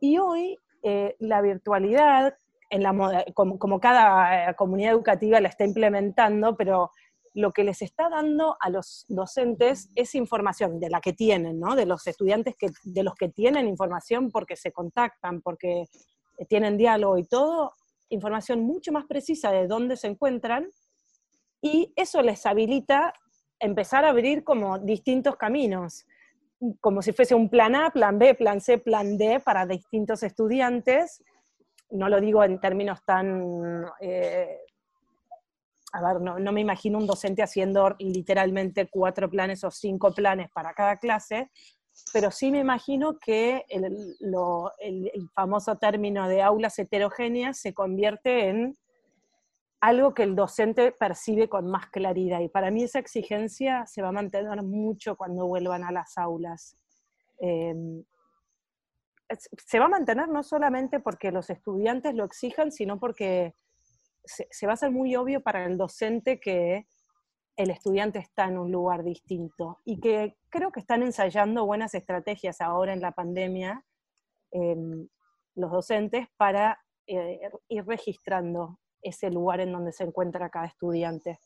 [0.00, 2.36] Y hoy eh, la virtualidad,
[2.70, 6.90] en la, como, como, cada eh, comunidad educativa la está implementando, pero
[7.34, 11.76] lo que les está dando a los docentes es información de la que tienen, ¿no?
[11.76, 15.84] De los estudiantes que, de los que tienen información porque se contactan, porque
[16.48, 17.72] tienen diálogo y todo,
[18.08, 20.70] información mucho más precisa de dónde se encuentran,
[21.60, 23.12] y eso les habilita
[23.58, 26.06] empezar a abrir como distintos caminos,
[26.80, 31.22] como si fuese un plan A, plan B, plan C, plan D para distintos estudiantes.
[31.90, 34.58] No lo digo en términos tan eh,
[35.96, 40.74] a ver, no, me imagino un docente haciendo literalmente cuatro planes o cinco planes para
[40.74, 41.50] cada clase,
[42.12, 48.76] pero sí me imagino que el, famoso término de aulas heterogéneas se convierte en
[49.80, 52.40] algo que el docente percibe con más claridad.
[52.40, 56.76] Y para mí esa exigencia se va a mantener mucho cuando vuelvan a las aulas.
[57.38, 58.04] Em,
[59.28, 63.54] se va a mantener no solamente porque los estudiantes lo exijan, sino porque
[64.24, 66.86] se, va a hacer muy obvio para el docente que
[67.56, 72.60] el estudiante está en un lugar distinto y que creo que están ensayando buenas estrategias
[72.60, 73.84] ahora en la pandemia
[74.50, 75.08] em,
[75.54, 81.38] los docentes para eh, ir registrando ese lugar en donde se encuentra cada estudiante.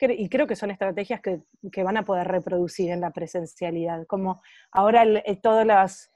[0.00, 5.02] Y creo que son estrategias que, van a poder reproducir en la presencialidad, como ahora
[5.02, 6.12] eh, todas las,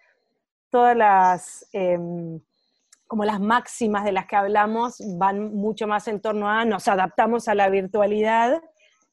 [0.72, 2.40] todas las em,
[3.06, 7.46] como las máximas de las que hablamos van mucho más en torno a nos adaptamos
[7.46, 8.62] a la virtualidad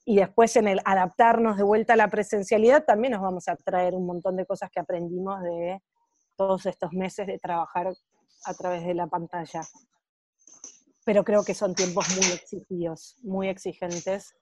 [0.05, 3.93] y después en el adaptarnos de vuelta a la presencialidad también nos vamos a traer
[3.93, 5.81] un montón de cosas que aprendimos de
[6.37, 7.93] todos estos meses de trabajar
[8.45, 9.61] a través de la pantalla.
[11.05, 14.33] Pero creo que son tiempos muy exigidos, muy exigentes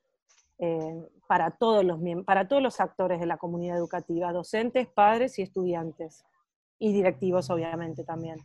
[0.59, 5.41] eh, para, todos los, para todos los actores de la comunidad educativa, docentes, padres y
[5.41, 6.23] estudiantes,
[6.79, 8.37] y directivos obviamente también.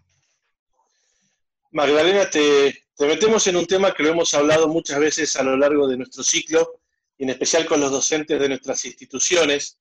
[1.73, 5.88] Magdalena, te, metemos en un tema que lo hemos hablado muchas veces a lo largo
[5.88, 6.81] de nuestro ciclo,
[7.16, 9.79] y en especial con los docentes de nuestras instituciones,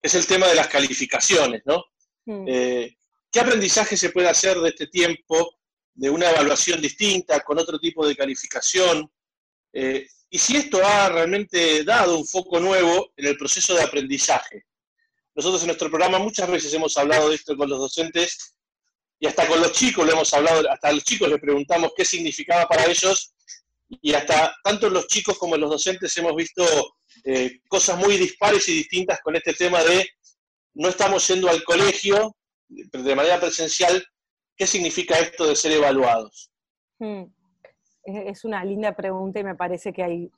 [0.00, 1.84] es el tema de las calificaciones, ¿no?
[2.26, 2.44] Mm.
[2.46, 2.96] Eh,
[3.30, 5.56] ¿Qué aprendizaje se puede hacer de este tiempo,
[5.94, 9.10] de una evaluación distinta, con otro tipo de calificación?
[9.72, 14.66] Eh, y si esto ha realmente dado un foco nuevo en el proceso de aprendizaje.
[15.34, 18.54] Nosotros en nuestro programa muchas veces hemos hablado de esto con los docentes
[19.18, 22.04] y hasta con los chicos lo hemos hablado, hasta a los chicos les preguntamos qué
[22.04, 23.34] significaba para ellos,
[23.88, 26.64] y hasta tanto los chicos como los docentes hemos visto
[27.24, 30.08] eh, cosas muy dispares y distintas con este tema de
[30.74, 32.34] no estamos yendo al colegio
[32.68, 34.04] de manera presencial,
[34.56, 36.50] ¿Qué significa esto de ser evaluados?
[36.98, 37.24] Hmm.
[38.04, 40.30] Es una linda pregunta y me parece que hay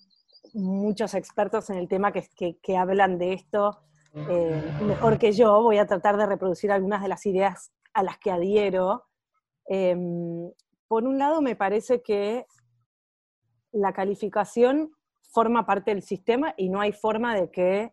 [0.52, 3.82] muchos expertos en el tema que, que, hablan de esto
[4.14, 5.62] eh, mejor que yo.
[5.62, 9.04] Voy a tratar de reproducir algunas de las ideas a las que adhiero.
[9.66, 10.50] Em,
[10.86, 12.46] por un lado, me parece que
[13.72, 14.92] la calificación
[15.32, 17.92] forma parte del sistema y no hay forma de que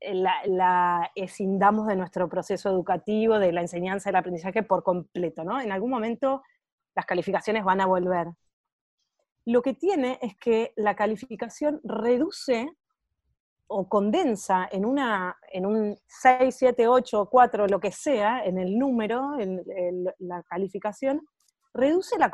[0.00, 5.60] la, la, escindamos de nuestro proceso educativo, de la enseñanza, del aprendizaje por completo, ¿no?
[5.60, 6.42] En algún momento
[6.94, 8.28] las calificaciones van a volver.
[9.46, 12.74] Lo que tiene es que la calificación reduce
[13.66, 18.78] o condensa en, una, en un 6, 7, 8, 4, lo que sea, en el
[18.78, 19.62] número, en,
[20.18, 21.26] la calificación,
[21.72, 22.30] reduce la,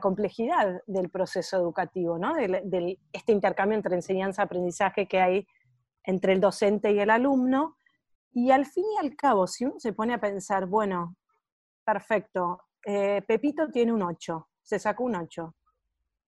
[0.00, 2.34] complejidad del proceso educativo, ¿no?
[2.34, 5.46] de, este intercambio entre enseñanza-aprendizaje que hay
[6.04, 7.76] entre el docente y el alumno.
[8.32, 11.16] Y al fin y al cabo, si uno se pone a pensar, bueno,
[11.84, 15.54] perfecto, eh, Pepito tiene un 8, se sacó un 8.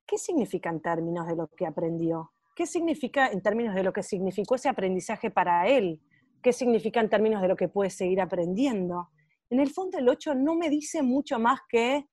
[0.07, 2.34] ¿Qué significa en términos de lo que aprendió?
[2.55, 6.01] ¿Qué significa en términos de lo que significó ese aprendizaje para él?
[6.43, 9.11] ¿Qué significa en términos de lo que puede seguir aprendiendo?
[9.51, 12.09] En el fondo el 8 no me dice mucho más que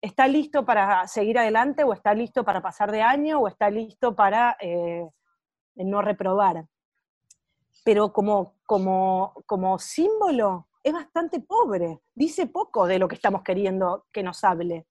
[0.00, 4.16] está listo para seguir adelante o está listo para pasar de año o está listo
[4.16, 5.06] para eh,
[5.76, 6.66] no reprobar.
[7.84, 14.06] Pero como, como, como símbolo es bastante pobre, dice poco de lo que estamos queriendo
[14.12, 14.86] que nos hable.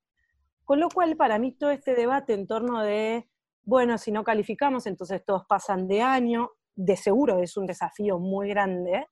[0.64, 3.30] Con lo cual, para mí, todo este debate en torno de,
[3.68, 8.48] bueno, si no calificamos, entonces todos pasan de año, de seguro es un desafío muy
[8.48, 9.10] grande,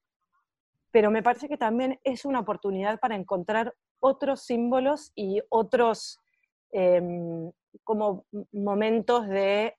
[0.91, 6.22] pero me parece que también es una oportunidad para encontrar otros símbolos y otros
[6.72, 7.52] em,
[7.84, 9.76] como momentos de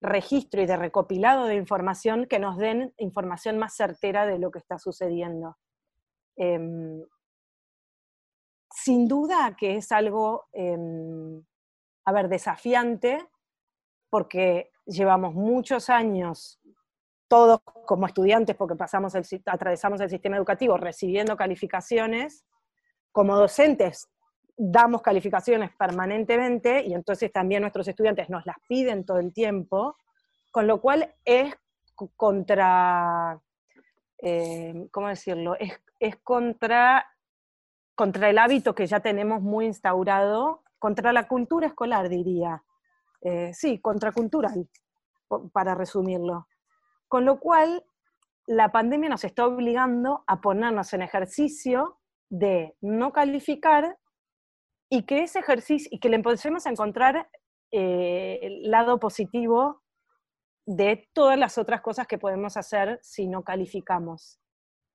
[0.00, 4.58] registro y de recopilado de información que nos den información más certera de lo que
[4.58, 5.56] está sucediendo.
[6.34, 7.04] Em,
[8.68, 11.40] sin duda que es algo, em,
[12.04, 13.24] a ver, desafiante,
[14.10, 16.60] porque llevamos muchos años,
[17.28, 19.14] todos como estudiantes, porque pasamos
[19.46, 22.44] atravesamos el sistema educativo recibiendo calificaciones,
[23.12, 24.08] como docentes
[24.60, 29.96] damos calificaciones permanentemente y entonces también nuestros estudiantes nos las piden todo el tiempo,
[30.50, 31.54] con lo cual es
[32.16, 33.40] contra,
[34.18, 35.54] eh, ¿cómo decirlo?
[35.60, 37.06] Es, es contra
[37.98, 42.62] contra el hábito que ya tenemos muy instaurado, contra la cultura escolar, diría.
[43.20, 44.68] Eh, sí, contracultural,
[45.52, 46.48] para resumirlo.
[47.08, 47.84] Con lo cual,
[48.46, 51.98] la pandemia nos está obligando a ponernos en ejercicio
[52.30, 53.98] de no calificar
[54.90, 57.28] y que ese ejercicio, y que le empecemos a encontrar
[57.70, 59.82] eh, el lado positivo
[60.66, 64.40] de todas las otras cosas que podemos hacer si no calificamos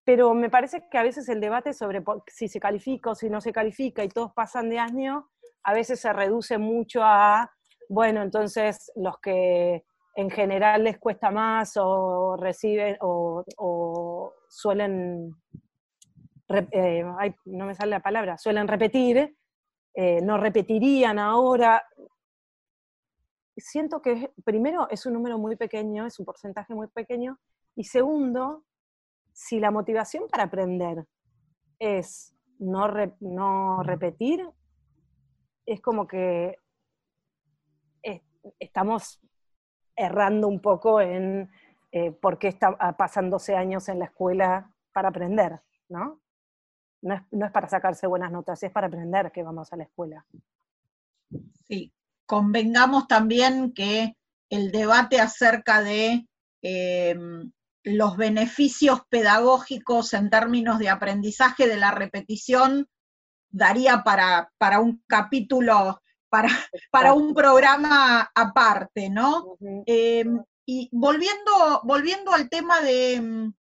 [0.06, 3.40] pero me parece que a veces el debate sobre si se califica o si no
[3.42, 5.30] se califica y todos pasan de año,
[5.64, 7.53] a veces se reduce mucho a,
[7.89, 9.84] bueno, entonces los que
[10.15, 15.36] en general les cuesta más o reciben o, suelen,
[16.72, 17.04] eh,
[17.46, 19.36] no me sale la palabra, suelen repetir,
[19.96, 21.84] eh, no repetirían ahora.
[23.56, 27.39] Siento que primero es un número muy pequeño, es un porcentaje muy pequeño,
[27.76, 28.63] y segundo,
[29.32, 31.06] si la motivación para aprender
[31.80, 32.88] es no,
[33.19, 34.48] no repetir,
[35.65, 36.58] es como que
[38.60, 39.20] estamos
[39.96, 41.50] errando un poco en
[41.92, 46.22] eh, por qué está, ah, pasan 12 años en la escuela para aprender, ¿no?
[47.02, 49.84] No es, no es, para sacarse buenas notas, es para aprender que vamos a la
[49.84, 50.26] escuela.
[51.68, 51.94] Sí,
[52.26, 54.16] convengamos también que
[54.50, 56.28] el debate acerca de
[56.62, 57.52] em,
[57.84, 62.88] los beneficios pedagógicos en términos de aprendizaje de la repetición
[63.50, 66.02] daría para, para un capítulo,
[66.34, 66.50] para,
[66.89, 69.55] para, un programa aparte, ¿no?
[69.86, 73.51] Em, y volviendo, volviendo al tema de,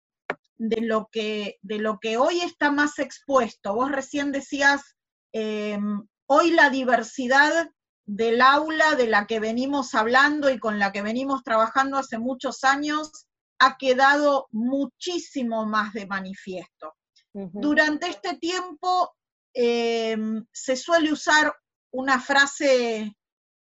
[0.57, 4.97] de, lo que, de lo que hoy está más expuesto, vos recién decías,
[5.35, 7.69] em, hoy la diversidad
[8.07, 12.65] del aula de la que venimos hablando y con la que venimos trabajando hace muchos
[12.65, 13.27] años
[13.59, 16.95] ha quedado muchísimo más de manifiesto.
[17.35, 19.15] Durante este tiempo
[19.55, 20.17] eh,
[20.51, 21.53] se suele usar
[21.93, 23.17] una frase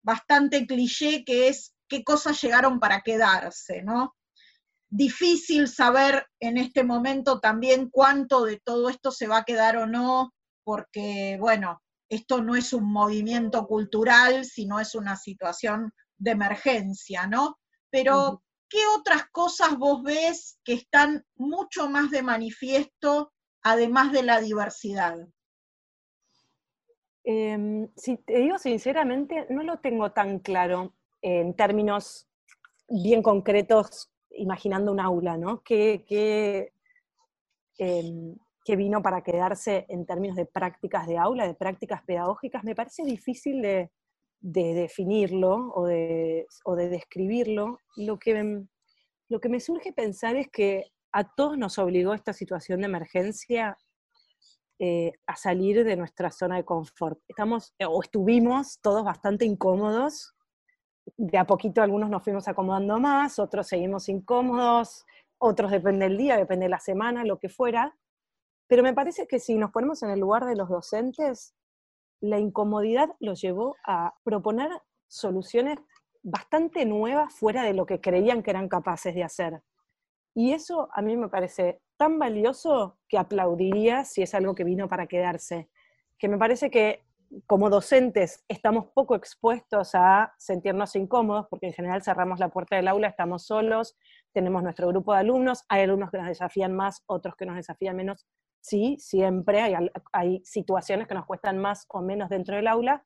[0.04, 4.16] bastante cliché que es qué cosas llegaron para quedarse, ¿no?
[4.90, 9.88] Difícil saber en este momento también cuánto de todo esto se va a quedar o
[9.88, 17.28] no, porque, bueno, esto no es un movimiento cultural, sino es una situación de emergencia,
[17.28, 17.60] ¿no?
[17.92, 23.32] Pero ¿qué otras cosas vos ves que están mucho más de manifiesto,
[23.64, 25.18] además de la diversidad?
[27.24, 32.28] Em, si te digo sinceramente, no lo tengo tan claro en términos
[32.88, 35.62] bien concretos, imaginando un aula, ¿no?
[35.64, 36.72] ¿Qué,
[37.78, 38.36] em,
[38.78, 42.64] vino para quedarse en términos de prácticas de aula, de prácticas pedagógicas?
[42.64, 43.90] Me parece difícil de,
[44.42, 46.46] definirlo o de,
[46.90, 47.80] describirlo.
[47.98, 48.64] Lo que,
[49.28, 53.76] lo que me surge pensar es que a todos nos obligó esta situación de emergencia
[54.82, 57.20] eh, a salir de nuestra zona de confort.
[57.28, 60.34] Estamos, eh, o estuvimos todos bastante incómodos.
[61.18, 65.06] De a poquito algunos nos fuimos acomodando más, otros seguimos incómodos,
[65.38, 67.98] otros depende del día, depende de la semana, lo que fuera.
[68.68, 71.56] Pero me parece que si nos ponemos en el lugar de los docentes,
[72.22, 74.72] la incomodidad los llevó a proponer
[75.08, 75.80] soluciones
[76.24, 79.62] bastante nuevas fuera de lo que creían que eran capaces de hacer.
[80.34, 84.88] Y eso a mí me parece tan valioso que aplaudiría si es algo que vino
[84.88, 85.70] para quedarse.
[86.18, 87.04] Que me parece que
[87.46, 92.88] como docentes estamos poco expuestos a sentirnos incómodos, porque en general cerramos la puerta del
[92.88, 93.98] aula, estamos solos,
[94.32, 97.98] tenemos nuestro grupo de alumnos, hay alumnos que nos desafían más, otros que nos desafían
[97.98, 98.26] menos.
[98.62, 103.04] Sí, siempre hay, hay situaciones que nos cuestan más o menos dentro del aula,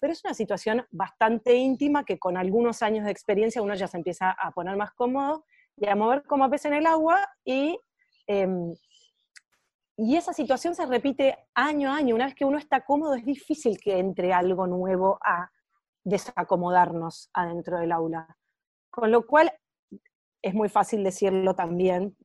[0.00, 3.96] pero es una situación bastante íntima que con algunos años de experiencia uno ya se
[3.96, 5.44] empieza a poner más cómodo
[5.76, 7.78] y a mover como pez en el agua y,
[8.28, 8.74] em,
[9.96, 12.14] y esa situación se repite año a año.
[12.14, 15.50] Una vez que uno está cómodo es difícil que entre algo nuevo a
[16.04, 18.36] desacomodarnos adentro del aula.
[18.90, 19.52] Con lo cual
[20.40, 22.16] es muy fácil decirlo también,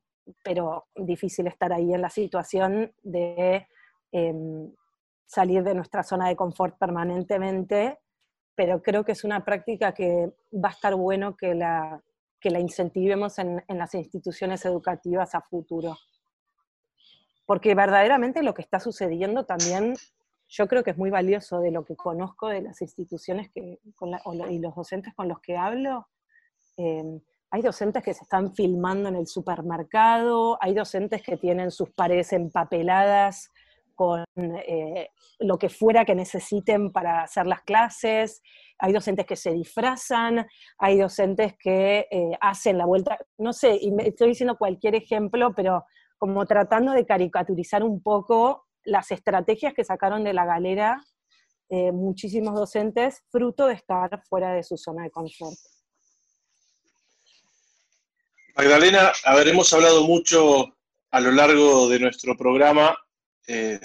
[0.44, 3.66] pero difícil estar ahí en la situación de
[4.12, 4.72] em,
[5.26, 7.98] salir de nuestra zona de confort permanentemente,
[8.54, 12.00] pero creo que es una práctica que va a estar bueno que la,
[12.44, 15.96] que la incentivemos en, las instituciones educativas a futuro.
[17.46, 19.94] Porque verdaderamente lo que está sucediendo también,
[20.50, 23.80] yo creo que es muy valioso de lo que conozco de las instituciones que,
[24.50, 26.06] y los docentes con los que hablo.
[26.76, 27.18] Em,
[27.48, 32.34] hay docentes que se están filmando en el supermercado, hay docentes que tienen sus paredes
[32.34, 33.50] empapeladas
[33.94, 38.42] con eh, lo que fuera que necesiten para hacer las clases,
[38.78, 40.46] hay docentes que se disfrazan,
[40.78, 45.84] hay docentes que eh, hacen la vuelta, no sé, y estoy diciendo cualquier ejemplo, pero
[46.18, 51.02] como tratando de caricaturizar un poco las estrategias que sacaron de la galera
[51.70, 55.56] eh, muchísimos docentes, fruto de estar fuera de su zona de confort.
[58.56, 60.76] Magdalena, habremos hablado mucho
[61.10, 62.96] a lo largo de nuestro programa
[63.46, 63.80] eh,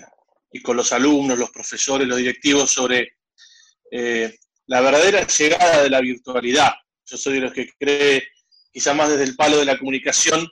[0.52, 3.14] y con los alumnos, los profesores, los directivos sobre
[4.70, 6.72] la verdadera llegada de la virtualidad.
[7.06, 8.28] Yo soy de los que cree,
[8.72, 10.48] quizá más desde el palo de la comunicación,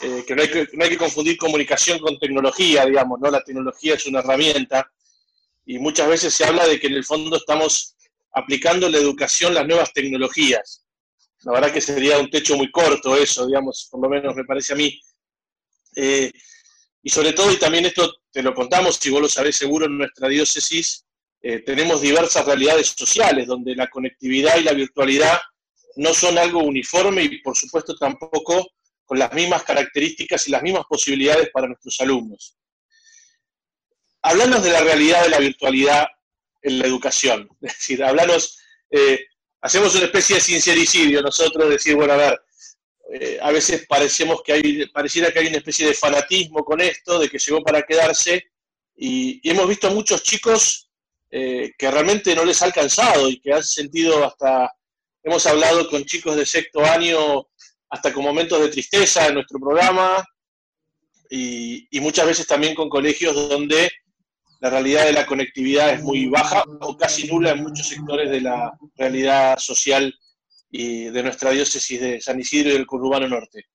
[0.00, 0.42] eh, que, no
[0.82, 3.30] hay que, confundir comunicación con tecnología, digamos, ¿no?
[3.30, 4.90] La tecnología es una herramienta
[5.64, 7.94] y muchas veces se habla de que en el fondo estamos
[8.32, 10.84] aplicando la educación las nuevas tecnologías.
[11.42, 14.72] La verdad que sería un techo muy corto eso, digamos, por lo menos me parece
[14.72, 15.00] a mí.
[15.94, 16.32] Eh,
[17.02, 19.98] y sobre todo, y también esto te lo contamos, si vos lo sabés seguro en
[19.98, 21.04] nuestra diócesis,
[21.40, 25.40] eh, tenemos diversas realidades sociales donde la conectividad y la virtualidad
[25.96, 28.70] no son algo uniforme y por supuesto tampoco
[29.04, 32.56] con las mismas características y las mismas posibilidades para nuestros alumnos.
[34.22, 36.06] Hablanos de la realidad de la virtualidad
[36.62, 38.58] en la educación, es decir, hablanos,
[38.90, 39.26] eh,
[39.60, 42.40] hacemos una especie de sincericidio nosotros, decir, bueno, a ver,
[43.14, 47.18] eh, a veces parecemos que hay, pareciera que hay una especie de fanatismo con esto,
[47.18, 48.42] de que llegó para quedarse,
[48.96, 50.88] y, hemos visto muchos chicos
[51.30, 54.72] eh, que realmente no les ha alcanzado y que han sentido hasta,
[55.22, 57.46] hemos hablado con chicos de sexto año
[57.90, 60.24] hasta con momentos de tristeza en nuestro programa
[61.28, 63.90] y, muchas veces también con colegios donde
[64.60, 68.40] la realidad de la conectividad es muy baja o casi nula en muchos sectores de
[68.40, 70.14] la realidad social
[70.74, 73.66] y de nuestra diócesis de San Isidro y del Conurbano Norte.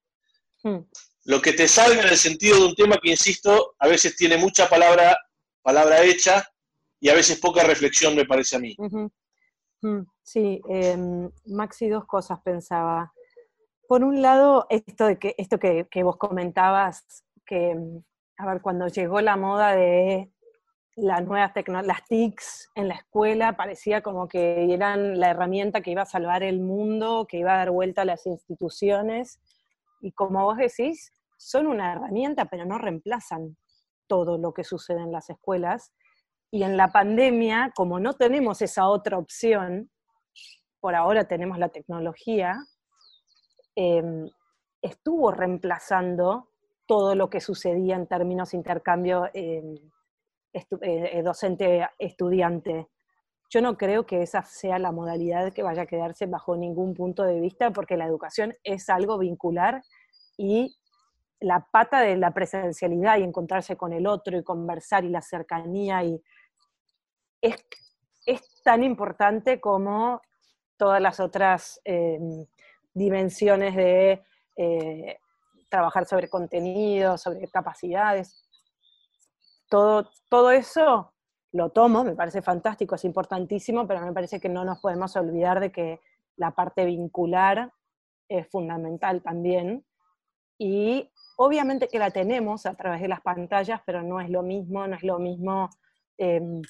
[0.63, 0.79] Hmm.
[1.25, 4.35] Lo que te salga en el sentido de un tema que, insisto, a veces tiene
[4.37, 5.15] mucha palabra,
[5.61, 6.43] palabra hecha
[6.99, 8.75] y a veces poca reflexión, me parece a mí.
[9.81, 13.13] Mm, sí, em, Maxi, dos cosas pensaba.
[13.87, 18.03] Por un lado, esto, de que, esto que, vos comentabas, que, em,
[18.37, 20.31] a ver, cuando llegó la moda de
[20.97, 25.91] las nuevas tecnologías, las TICs en la escuela, parecía como que eran la herramienta que
[25.91, 29.39] iba a salvar el mundo, que iba a dar vuelta a las instituciones.
[30.01, 33.57] Y como vos decís, son una herramienta, pero no reemplazan
[34.07, 35.93] todo lo que sucede en las escuelas.
[36.49, 39.91] Y en la pandemia, como no tenemos esa otra opción,
[40.79, 42.57] por ahora tenemos la tecnología,
[43.75, 44.27] em,
[44.81, 46.49] estuvo reemplazando
[46.87, 49.29] todo lo que sucedía en términos de intercambio
[50.53, 52.87] em, eh, docente-estudiante.
[53.49, 57.23] Yo no creo que esa sea la modalidad que vaya a quedarse bajo ningún punto
[57.23, 59.83] de vista, porque la educación es algo vincular
[60.37, 60.75] y
[61.39, 66.03] la pata de la presencialidad y encontrarse con el otro y conversar y la cercanía
[66.03, 66.21] y
[67.41, 67.55] es,
[68.63, 70.21] tan importante como
[70.75, 72.45] todas las otras em,
[72.93, 74.21] dimensiones de
[74.57, 75.19] eh,
[75.69, 78.46] trabajar sobre contenido, sobre capacidades.
[79.69, 81.13] Todo, todo eso
[81.51, 85.59] lo tomo, me parece fantástico, es importantísimo, pero me parece que no nos podemos olvidar
[85.59, 85.99] de que
[86.35, 87.71] la parte vincular
[88.29, 89.85] es fundamental también.
[90.57, 94.87] Y obviamente que la tenemos a través de las pantallas, pero no es lo mismo,
[94.87, 95.69] no es lo mismo
[96.17, 96.61] em,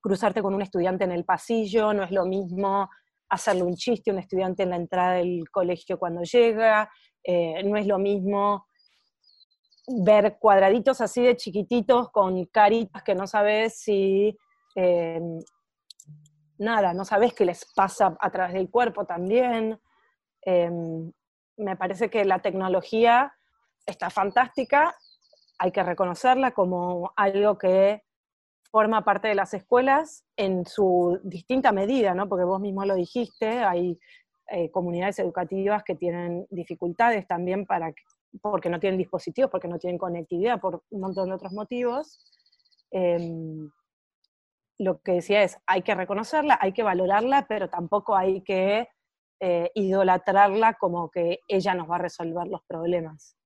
[0.00, 2.90] cruzarte con un estudiante en el pasillo, no es lo mismo
[3.28, 6.90] hacerle un chiste a un estudiante en la entrada del colegio cuando llega,
[7.24, 8.66] eh, no es lo mismo
[9.86, 14.36] ver cuadraditos así de chiquititos con caritas que no sabes si,
[14.74, 15.40] em,
[16.58, 19.80] nada, no sabes qué les pasa a través del cuerpo también.
[20.42, 21.12] Em,
[21.56, 23.32] me parece que la tecnología
[23.86, 24.94] está fantástica,
[25.58, 28.02] hay que reconocerla como algo que
[28.70, 32.28] forma parte de las escuelas en su distinta medida, ¿no?
[32.28, 33.98] porque vos mismo lo dijiste, hay
[34.48, 37.92] eh, comunidades educativas que tienen dificultades también para,
[38.40, 42.20] porque no tienen dispositivos, porque no tienen conectividad, por un montón de otros motivos.
[42.90, 43.70] Em,
[44.78, 48.88] lo que decía es, hay que reconocerla, hay que valorarla, pero tampoco hay que
[49.40, 53.36] eh, idolatrarla como que ella nos va a resolver los problemas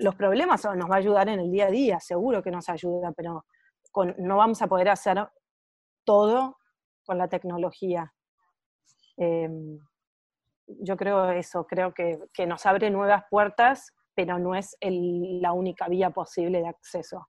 [0.00, 3.12] los problemas nos va a ayudar en el día a día, seguro que nos ayuda,
[3.12, 3.44] pero
[4.18, 5.28] no vamos a poder hacer
[6.04, 6.58] todo
[7.04, 8.12] con la tecnología.
[9.16, 9.78] Em,
[10.66, 16.10] yo creo eso, creo que, nos abre nuevas puertas, pero no es la única vía
[16.10, 17.28] posible de acceso.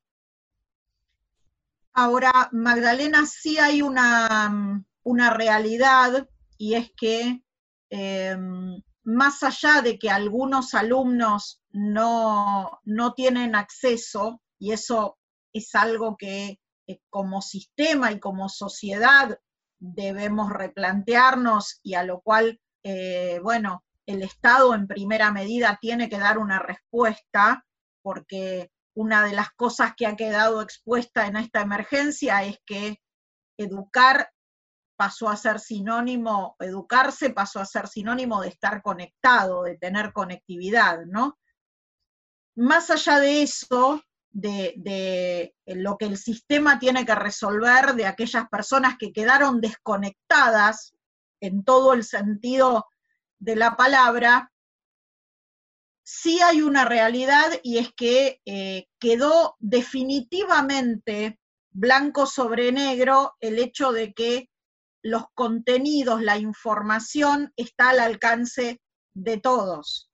[1.93, 4.85] Ahora, Magdalena, sí hay una,
[5.33, 6.27] realidad
[6.57, 7.43] y es que
[7.89, 12.81] em, más allá de que algunos alumnos no,
[13.15, 15.17] tienen acceso, y eso
[15.53, 16.59] es algo que
[17.09, 19.39] como sistema y como sociedad
[19.79, 26.19] debemos replantearnos y a lo cual, eh, bueno, el Estado en primera medida tiene que
[26.19, 27.65] dar una respuesta,
[28.01, 32.97] porque una de las cosas que ha quedado expuesta en esta emergencia es que
[33.57, 34.29] educar
[34.97, 41.05] pasó a ser sinónimo, educarse pasó a ser sinónimo de estar conectado, de tener conectividad,
[41.05, 41.39] ¿no?
[42.55, 48.95] Más allá de eso, de, lo que el sistema tiene que resolver de aquellas personas
[48.97, 50.93] que quedaron desconectadas
[51.41, 52.85] en todo el sentido
[53.41, 54.51] de la palabra,
[56.03, 61.39] sí hay una realidad y es que eh, quedó definitivamente
[61.71, 64.49] blanco sobre negro el hecho de que
[65.03, 68.79] los contenidos, la información está al alcance
[69.15, 70.11] de todos.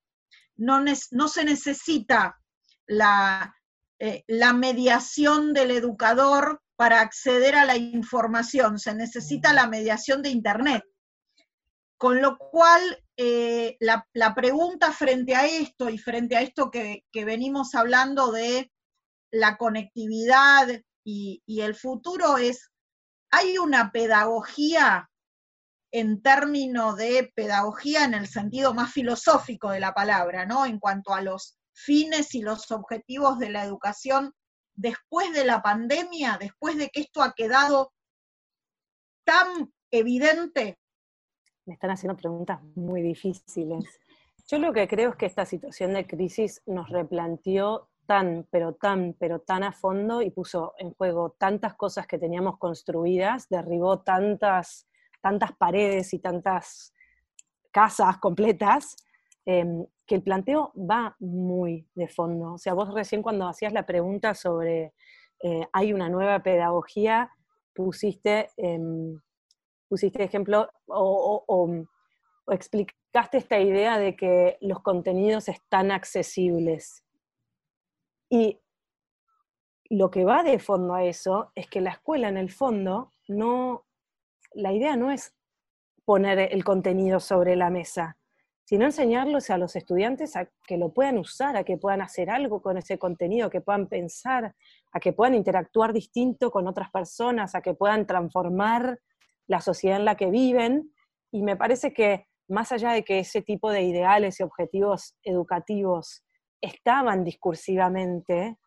[0.55, 0.81] No,
[1.27, 2.39] se necesita
[2.87, 10.29] eh, la, mediación del educador para acceder a la información, se necesita la mediación de
[10.29, 10.83] Internet.
[11.97, 17.73] Con lo cual, eh, la, pregunta frente a esto y frente a esto que, venimos
[17.75, 18.71] hablando de
[19.31, 20.67] la conectividad
[21.03, 22.69] y, y el futuro es,
[23.31, 25.09] hay una pedagogía
[25.91, 30.65] en términos de pedagogía en el sentido más filosófico de la palabra, ¿no?
[30.65, 34.33] En cuanto a los fines y los objetivos de la educación
[34.75, 37.91] después de la pandemia, después de que esto ha quedado
[39.25, 40.79] tan evidente?
[41.67, 43.99] Me están haciendo preguntas muy difíciles.
[44.47, 49.13] Yo lo que creo es que esta situación de crisis nos replanteó tan, pero tan,
[49.19, 54.87] pero tan a fondo y puso en juego tantas cosas que teníamos construidas, derribó tantas,
[55.21, 56.93] tantas paredes y tantas
[57.69, 58.95] casas completas,
[59.45, 62.53] em, que el planteo va muy de fondo.
[62.53, 64.93] O sea, vos recién cuando hacías la pregunta sobre
[65.43, 67.29] eh, hay una nueva pedagogía,
[67.73, 69.19] pusiste, em,
[69.87, 71.85] pusiste ejemplo o
[72.47, 77.03] explicaste esta idea de que los contenidos están accesibles.
[78.29, 78.59] Y
[79.89, 83.85] lo que va de fondo a eso es que la escuela en el fondo no,
[84.53, 85.33] la idea no es
[86.05, 88.17] poner el contenido sobre la mesa,
[88.63, 92.61] sino enseñarlos a los estudiantes a que lo puedan usar, a que puedan hacer algo
[92.61, 94.55] con ese contenido, que puedan pensar,
[94.91, 98.99] a que puedan interactuar distinto con otras personas, a que puedan transformar
[99.47, 100.93] la sociedad en la que viven.
[101.31, 106.23] Y me parece que más allá de que ese tipo de ideales y objetivos educativos
[106.61, 108.57] estaban discursivamente,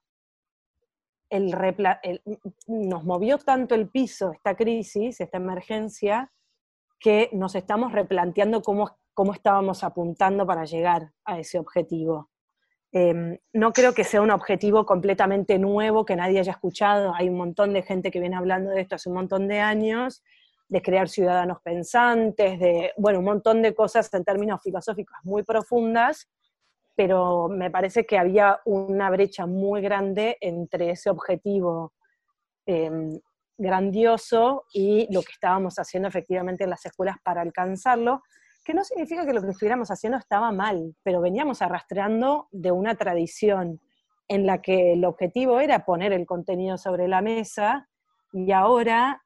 [2.67, 6.33] nos movió tanto el piso esta crisis, esta emergencia,
[6.99, 12.31] que nos estamos replanteando cómo, cómo estábamos apuntando para llegar a ese objetivo.
[12.93, 17.15] Em, no creo que sea un objetivo completamente nuevo que nadie haya escuchado.
[17.15, 20.23] Hay un montón de gente que viene hablando de esto hace un montón de años,
[20.71, 26.31] de crear ciudadanos pensantes, de, bueno, un montón de cosas en términos filosóficos muy profundas,
[26.95, 31.93] pero me parece que había una brecha muy grande entre ese objetivo
[32.67, 33.19] em,
[33.59, 38.23] grandioso y lo que estábamos haciendo efectivamente en las escuelas para alcanzarlo,
[38.65, 42.95] que no significa que lo que estuviéramos haciendo estaba mal, pero veníamos arrastrando de una
[42.95, 43.81] tradición
[44.29, 47.89] en la que el objetivo era poner el contenido sobre la mesa
[48.33, 49.21] y ahora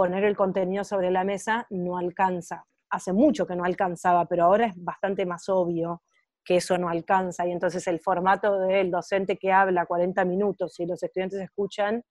[0.00, 2.64] poner el contenido sobre la mesa no alcanza.
[2.88, 6.02] Hace mucho que no alcanzaba, pero ahora es bastante más obvio
[6.42, 10.86] que eso no alcanza y entonces el formato del docente que habla 40 minutos y
[10.86, 12.02] los estudiantes escuchan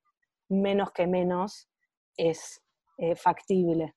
[0.50, 1.68] menos que menos
[2.16, 2.62] es
[3.00, 3.96] eh, factible.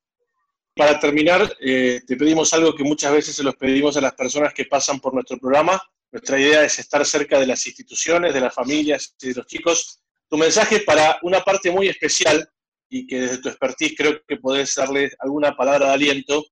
[0.75, 4.55] Para terminar, eh, te pedimos algo que muchas veces se los pedimos a las personas
[4.55, 5.79] que pasan por nuestro programa.
[6.11, 10.01] Nuestra idea es estar cerca de las instituciones, de las familias y de los chicos.
[10.31, 12.49] Tu mensaje para una parte muy especial
[12.93, 16.45] y que desde tu expertise creo que podés darle alguna palabra de aliento.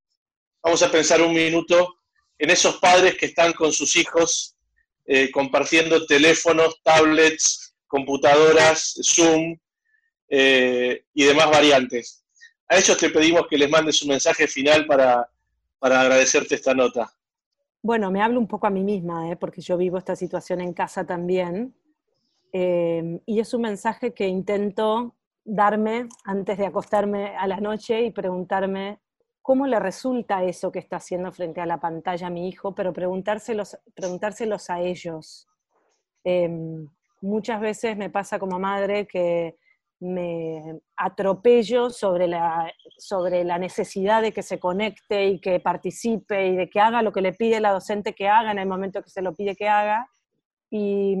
[0.63, 1.97] Vamos a pensar un minuto
[2.39, 4.55] en esos padres que están con sus hijos
[5.05, 9.55] eh, compartiendo teléfonos, tablets, computadoras, Zoom,
[10.29, 12.25] eh, y demás variantes.
[12.67, 15.29] A ellos te pedimos que les mandes un mensaje final para,
[15.79, 17.13] agradecerte esta nota.
[17.83, 19.35] Bueno, me hablo un poco a mí misma, ¿eh?
[19.35, 21.75] porque yo vivo esta situación en casa también.
[22.51, 28.11] Eh, y es un mensaje que intento darme antes de acostarme a la noche y
[28.11, 28.99] preguntarme
[29.41, 32.93] cómo le resulta eso que está haciendo frente a la pantalla a mi hijo, pero
[32.93, 35.47] preguntárselos, preguntárselos a ellos.
[37.21, 39.57] muchas veces me pasa como madre que
[39.99, 46.55] me atropello sobre la, sobre la necesidad de que se conecte y que participe y
[46.55, 49.11] de que haga lo que le pide la docente que haga en el momento que
[49.11, 50.09] se lo pide que haga.
[50.71, 51.15] Y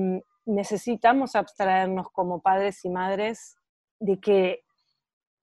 [0.45, 3.55] necesitamos abstraernos como padres y madres
[4.01, 4.65] de que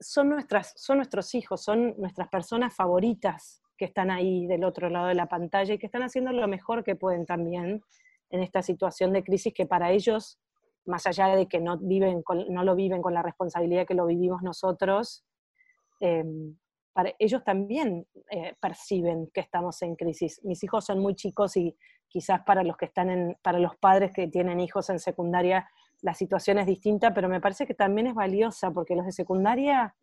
[0.00, 5.06] son, nuestras, son nuestros hijos, son nuestras personas favoritas que están ahí del otro lado
[5.06, 7.80] de la pantalla y que están haciendo lo mejor que pueden también
[8.30, 10.38] en esta situación de crisis que para ellos
[10.86, 14.42] más allá de que no, viven no lo viven con la responsabilidad que lo vivimos
[14.42, 15.24] nosotros,
[16.00, 16.56] em,
[16.92, 20.40] para, ellos también eh, perciben que estamos en crisis.
[20.42, 21.76] Mis hijos son muy chicos y
[22.09, 25.68] quizás para los que están en, para los padres que tienen hijos en secundaria
[26.03, 29.94] la situación es distinta, pero me parece que también es valiosa porque los de secundaria,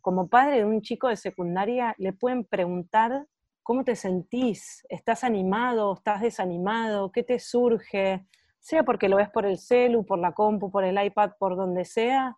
[0.00, 3.26] como padre de un chico de secundaria, le pueden preguntar
[3.62, 8.26] cómo te sentís, estás animado, estás desanimado, qué te surge,
[8.58, 11.84] sea porque lo ves por el celu, por la compu, por el iPad, por donde
[11.84, 12.36] sea,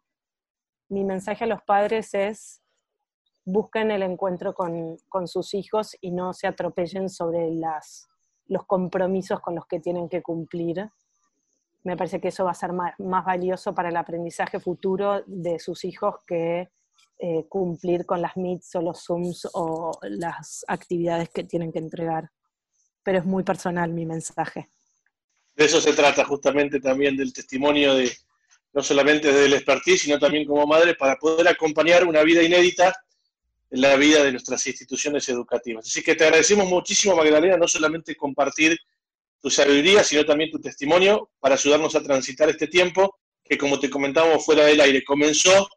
[0.89, 2.63] mi mensaje a los padres es
[3.45, 8.09] busquen el encuentro con, sus hijos y no se atropellen sobre las,
[8.47, 10.91] los compromisos con los que tienen que cumplir.
[11.85, 15.85] Me parece que eso va a ser más, valioso para el aprendizaje futuro de sus
[15.85, 16.69] hijos que
[17.19, 22.31] eh, cumplir con las Meets o los Zooms o las actividades que tienen que entregar.
[23.03, 24.71] Pero es muy personal mi mensaje
[25.57, 28.13] de eso se trata justamente también del testimonio de
[28.73, 32.93] no solamente del expertise, sino también como madre, para poder acompañar una vida inédita
[33.71, 35.87] en la vida de nuestras instituciones educativas.
[35.87, 38.77] Así que te agradecemos muchísimo, Magdalena, no solamente compartir
[39.45, 43.91] tu sabiduría, sino también tu testimonio para ayudarnos a transitar este tiempo que, como te
[43.91, 45.69] comentábamos fuera del aire, comenzó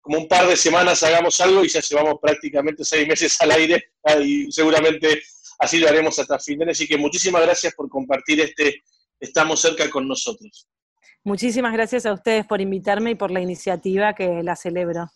[0.00, 3.92] como un par de semanas hagamos algo y ya llevamos prácticamente seis meses al aire
[4.20, 5.22] y seguramente
[5.60, 8.82] así lo haremos hasta fin de Así que muchísimas gracias por compartir este
[9.20, 10.66] estamos cerca con nosotros.
[11.22, 15.06] Muchísimas gracias a ustedes por invitarme y por la iniciativa que la celebro.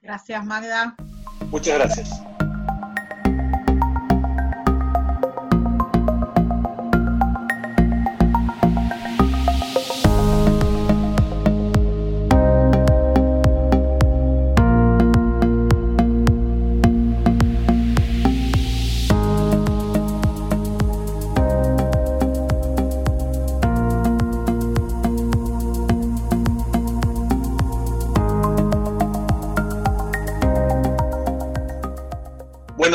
[0.00, 0.94] Gracias, Magda.
[1.50, 2.31] Muchas gracias.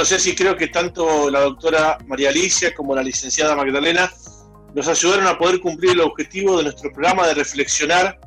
[0.08, 4.10] Si creo que tanto la doctora María Alicia como la licenciada Magdalena
[4.74, 8.18] nos ayudaron a poder cumplir el objetivo de nuestro programa de reflexionar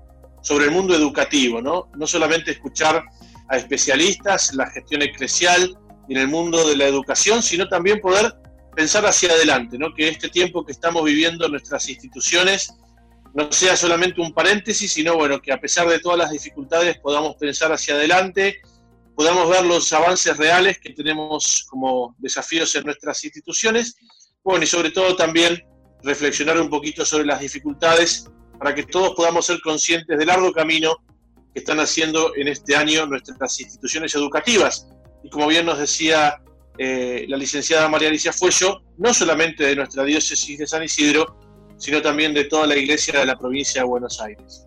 [0.42, 1.90] sobre el mundo educativo, ¿no?
[1.96, 3.02] No solamente escuchar
[3.48, 5.74] a especialistas en la gestión eclesial
[6.06, 8.34] y en el mundo de la educación, sino también poder
[8.76, 9.94] pensar hacia adelante, ¿no?
[9.94, 12.74] Que este tiempo que estamos viviendo en nuestras instituciones
[13.32, 17.36] no sea solamente un paréntesis, sino bueno, que a pesar de todas las dificultades podamos
[17.36, 18.60] pensar hacia adelante,
[19.20, 23.94] podamos ver los avances reales que tenemos como desafíos en nuestras instituciones,
[24.42, 25.62] bueno, y sobre todo también
[26.02, 30.96] reflexionar un poquito sobre las dificultades para que todos podamos ser conscientes del largo camino
[31.52, 34.88] que están haciendo en este año nuestras instituciones educativas.
[35.22, 36.40] Y como bien nos decía
[36.78, 41.38] eh, la licenciada María Alicia Fuello, no solamente de nuestra diócesis de San Isidro,
[41.76, 44.64] sino también de toda la iglesia de la provincia de Buenos Aires.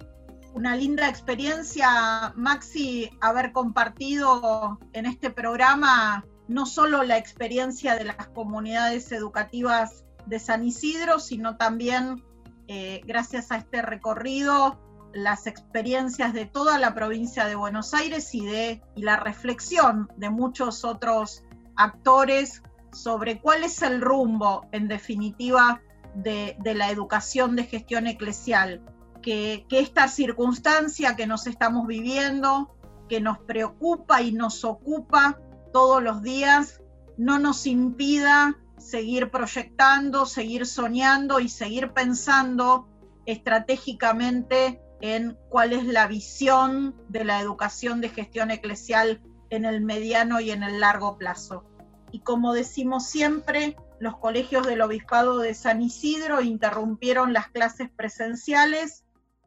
[0.53, 8.27] Una linda experiencia, Maxi, haber compartido en este programa no solo la experiencia de las
[8.27, 12.23] comunidades educativas de San Isidro, sino también,
[12.67, 14.79] eh, gracias a este recorrido,
[15.13, 20.29] las experiencias de toda la provincia de Buenos Aires y, de, y la reflexión de
[20.29, 21.43] muchos otros
[21.75, 25.81] actores sobre cuál es el rumbo, en definitiva,
[26.15, 28.81] de, la educación de gestión eclesial,
[29.23, 32.75] que, esta circunstancia que nos estamos viviendo,
[33.09, 35.39] que nos preocupa y nos ocupa
[35.71, 36.81] todos los días,
[37.17, 42.87] no nos impida seguir proyectando, seguir soñando y seguir pensando
[43.25, 50.39] estratégicamente en cuál es la visión de la educación de gestión eclesial en el mediano
[50.39, 51.65] y en el largo plazo.
[52.11, 59.02] Y como decimos siempre, los colegios del Obispado de San Isidro interrumpieron las clases presenciales,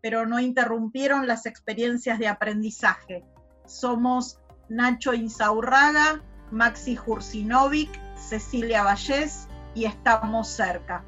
[0.06, 3.24] pero no interrumpieron las experiencias de aprendizaje.
[3.66, 4.38] Somos
[4.68, 11.04] Nacho Insaurraga, Maxi Jursinovic, Cecilia Vallés y estamos cerca.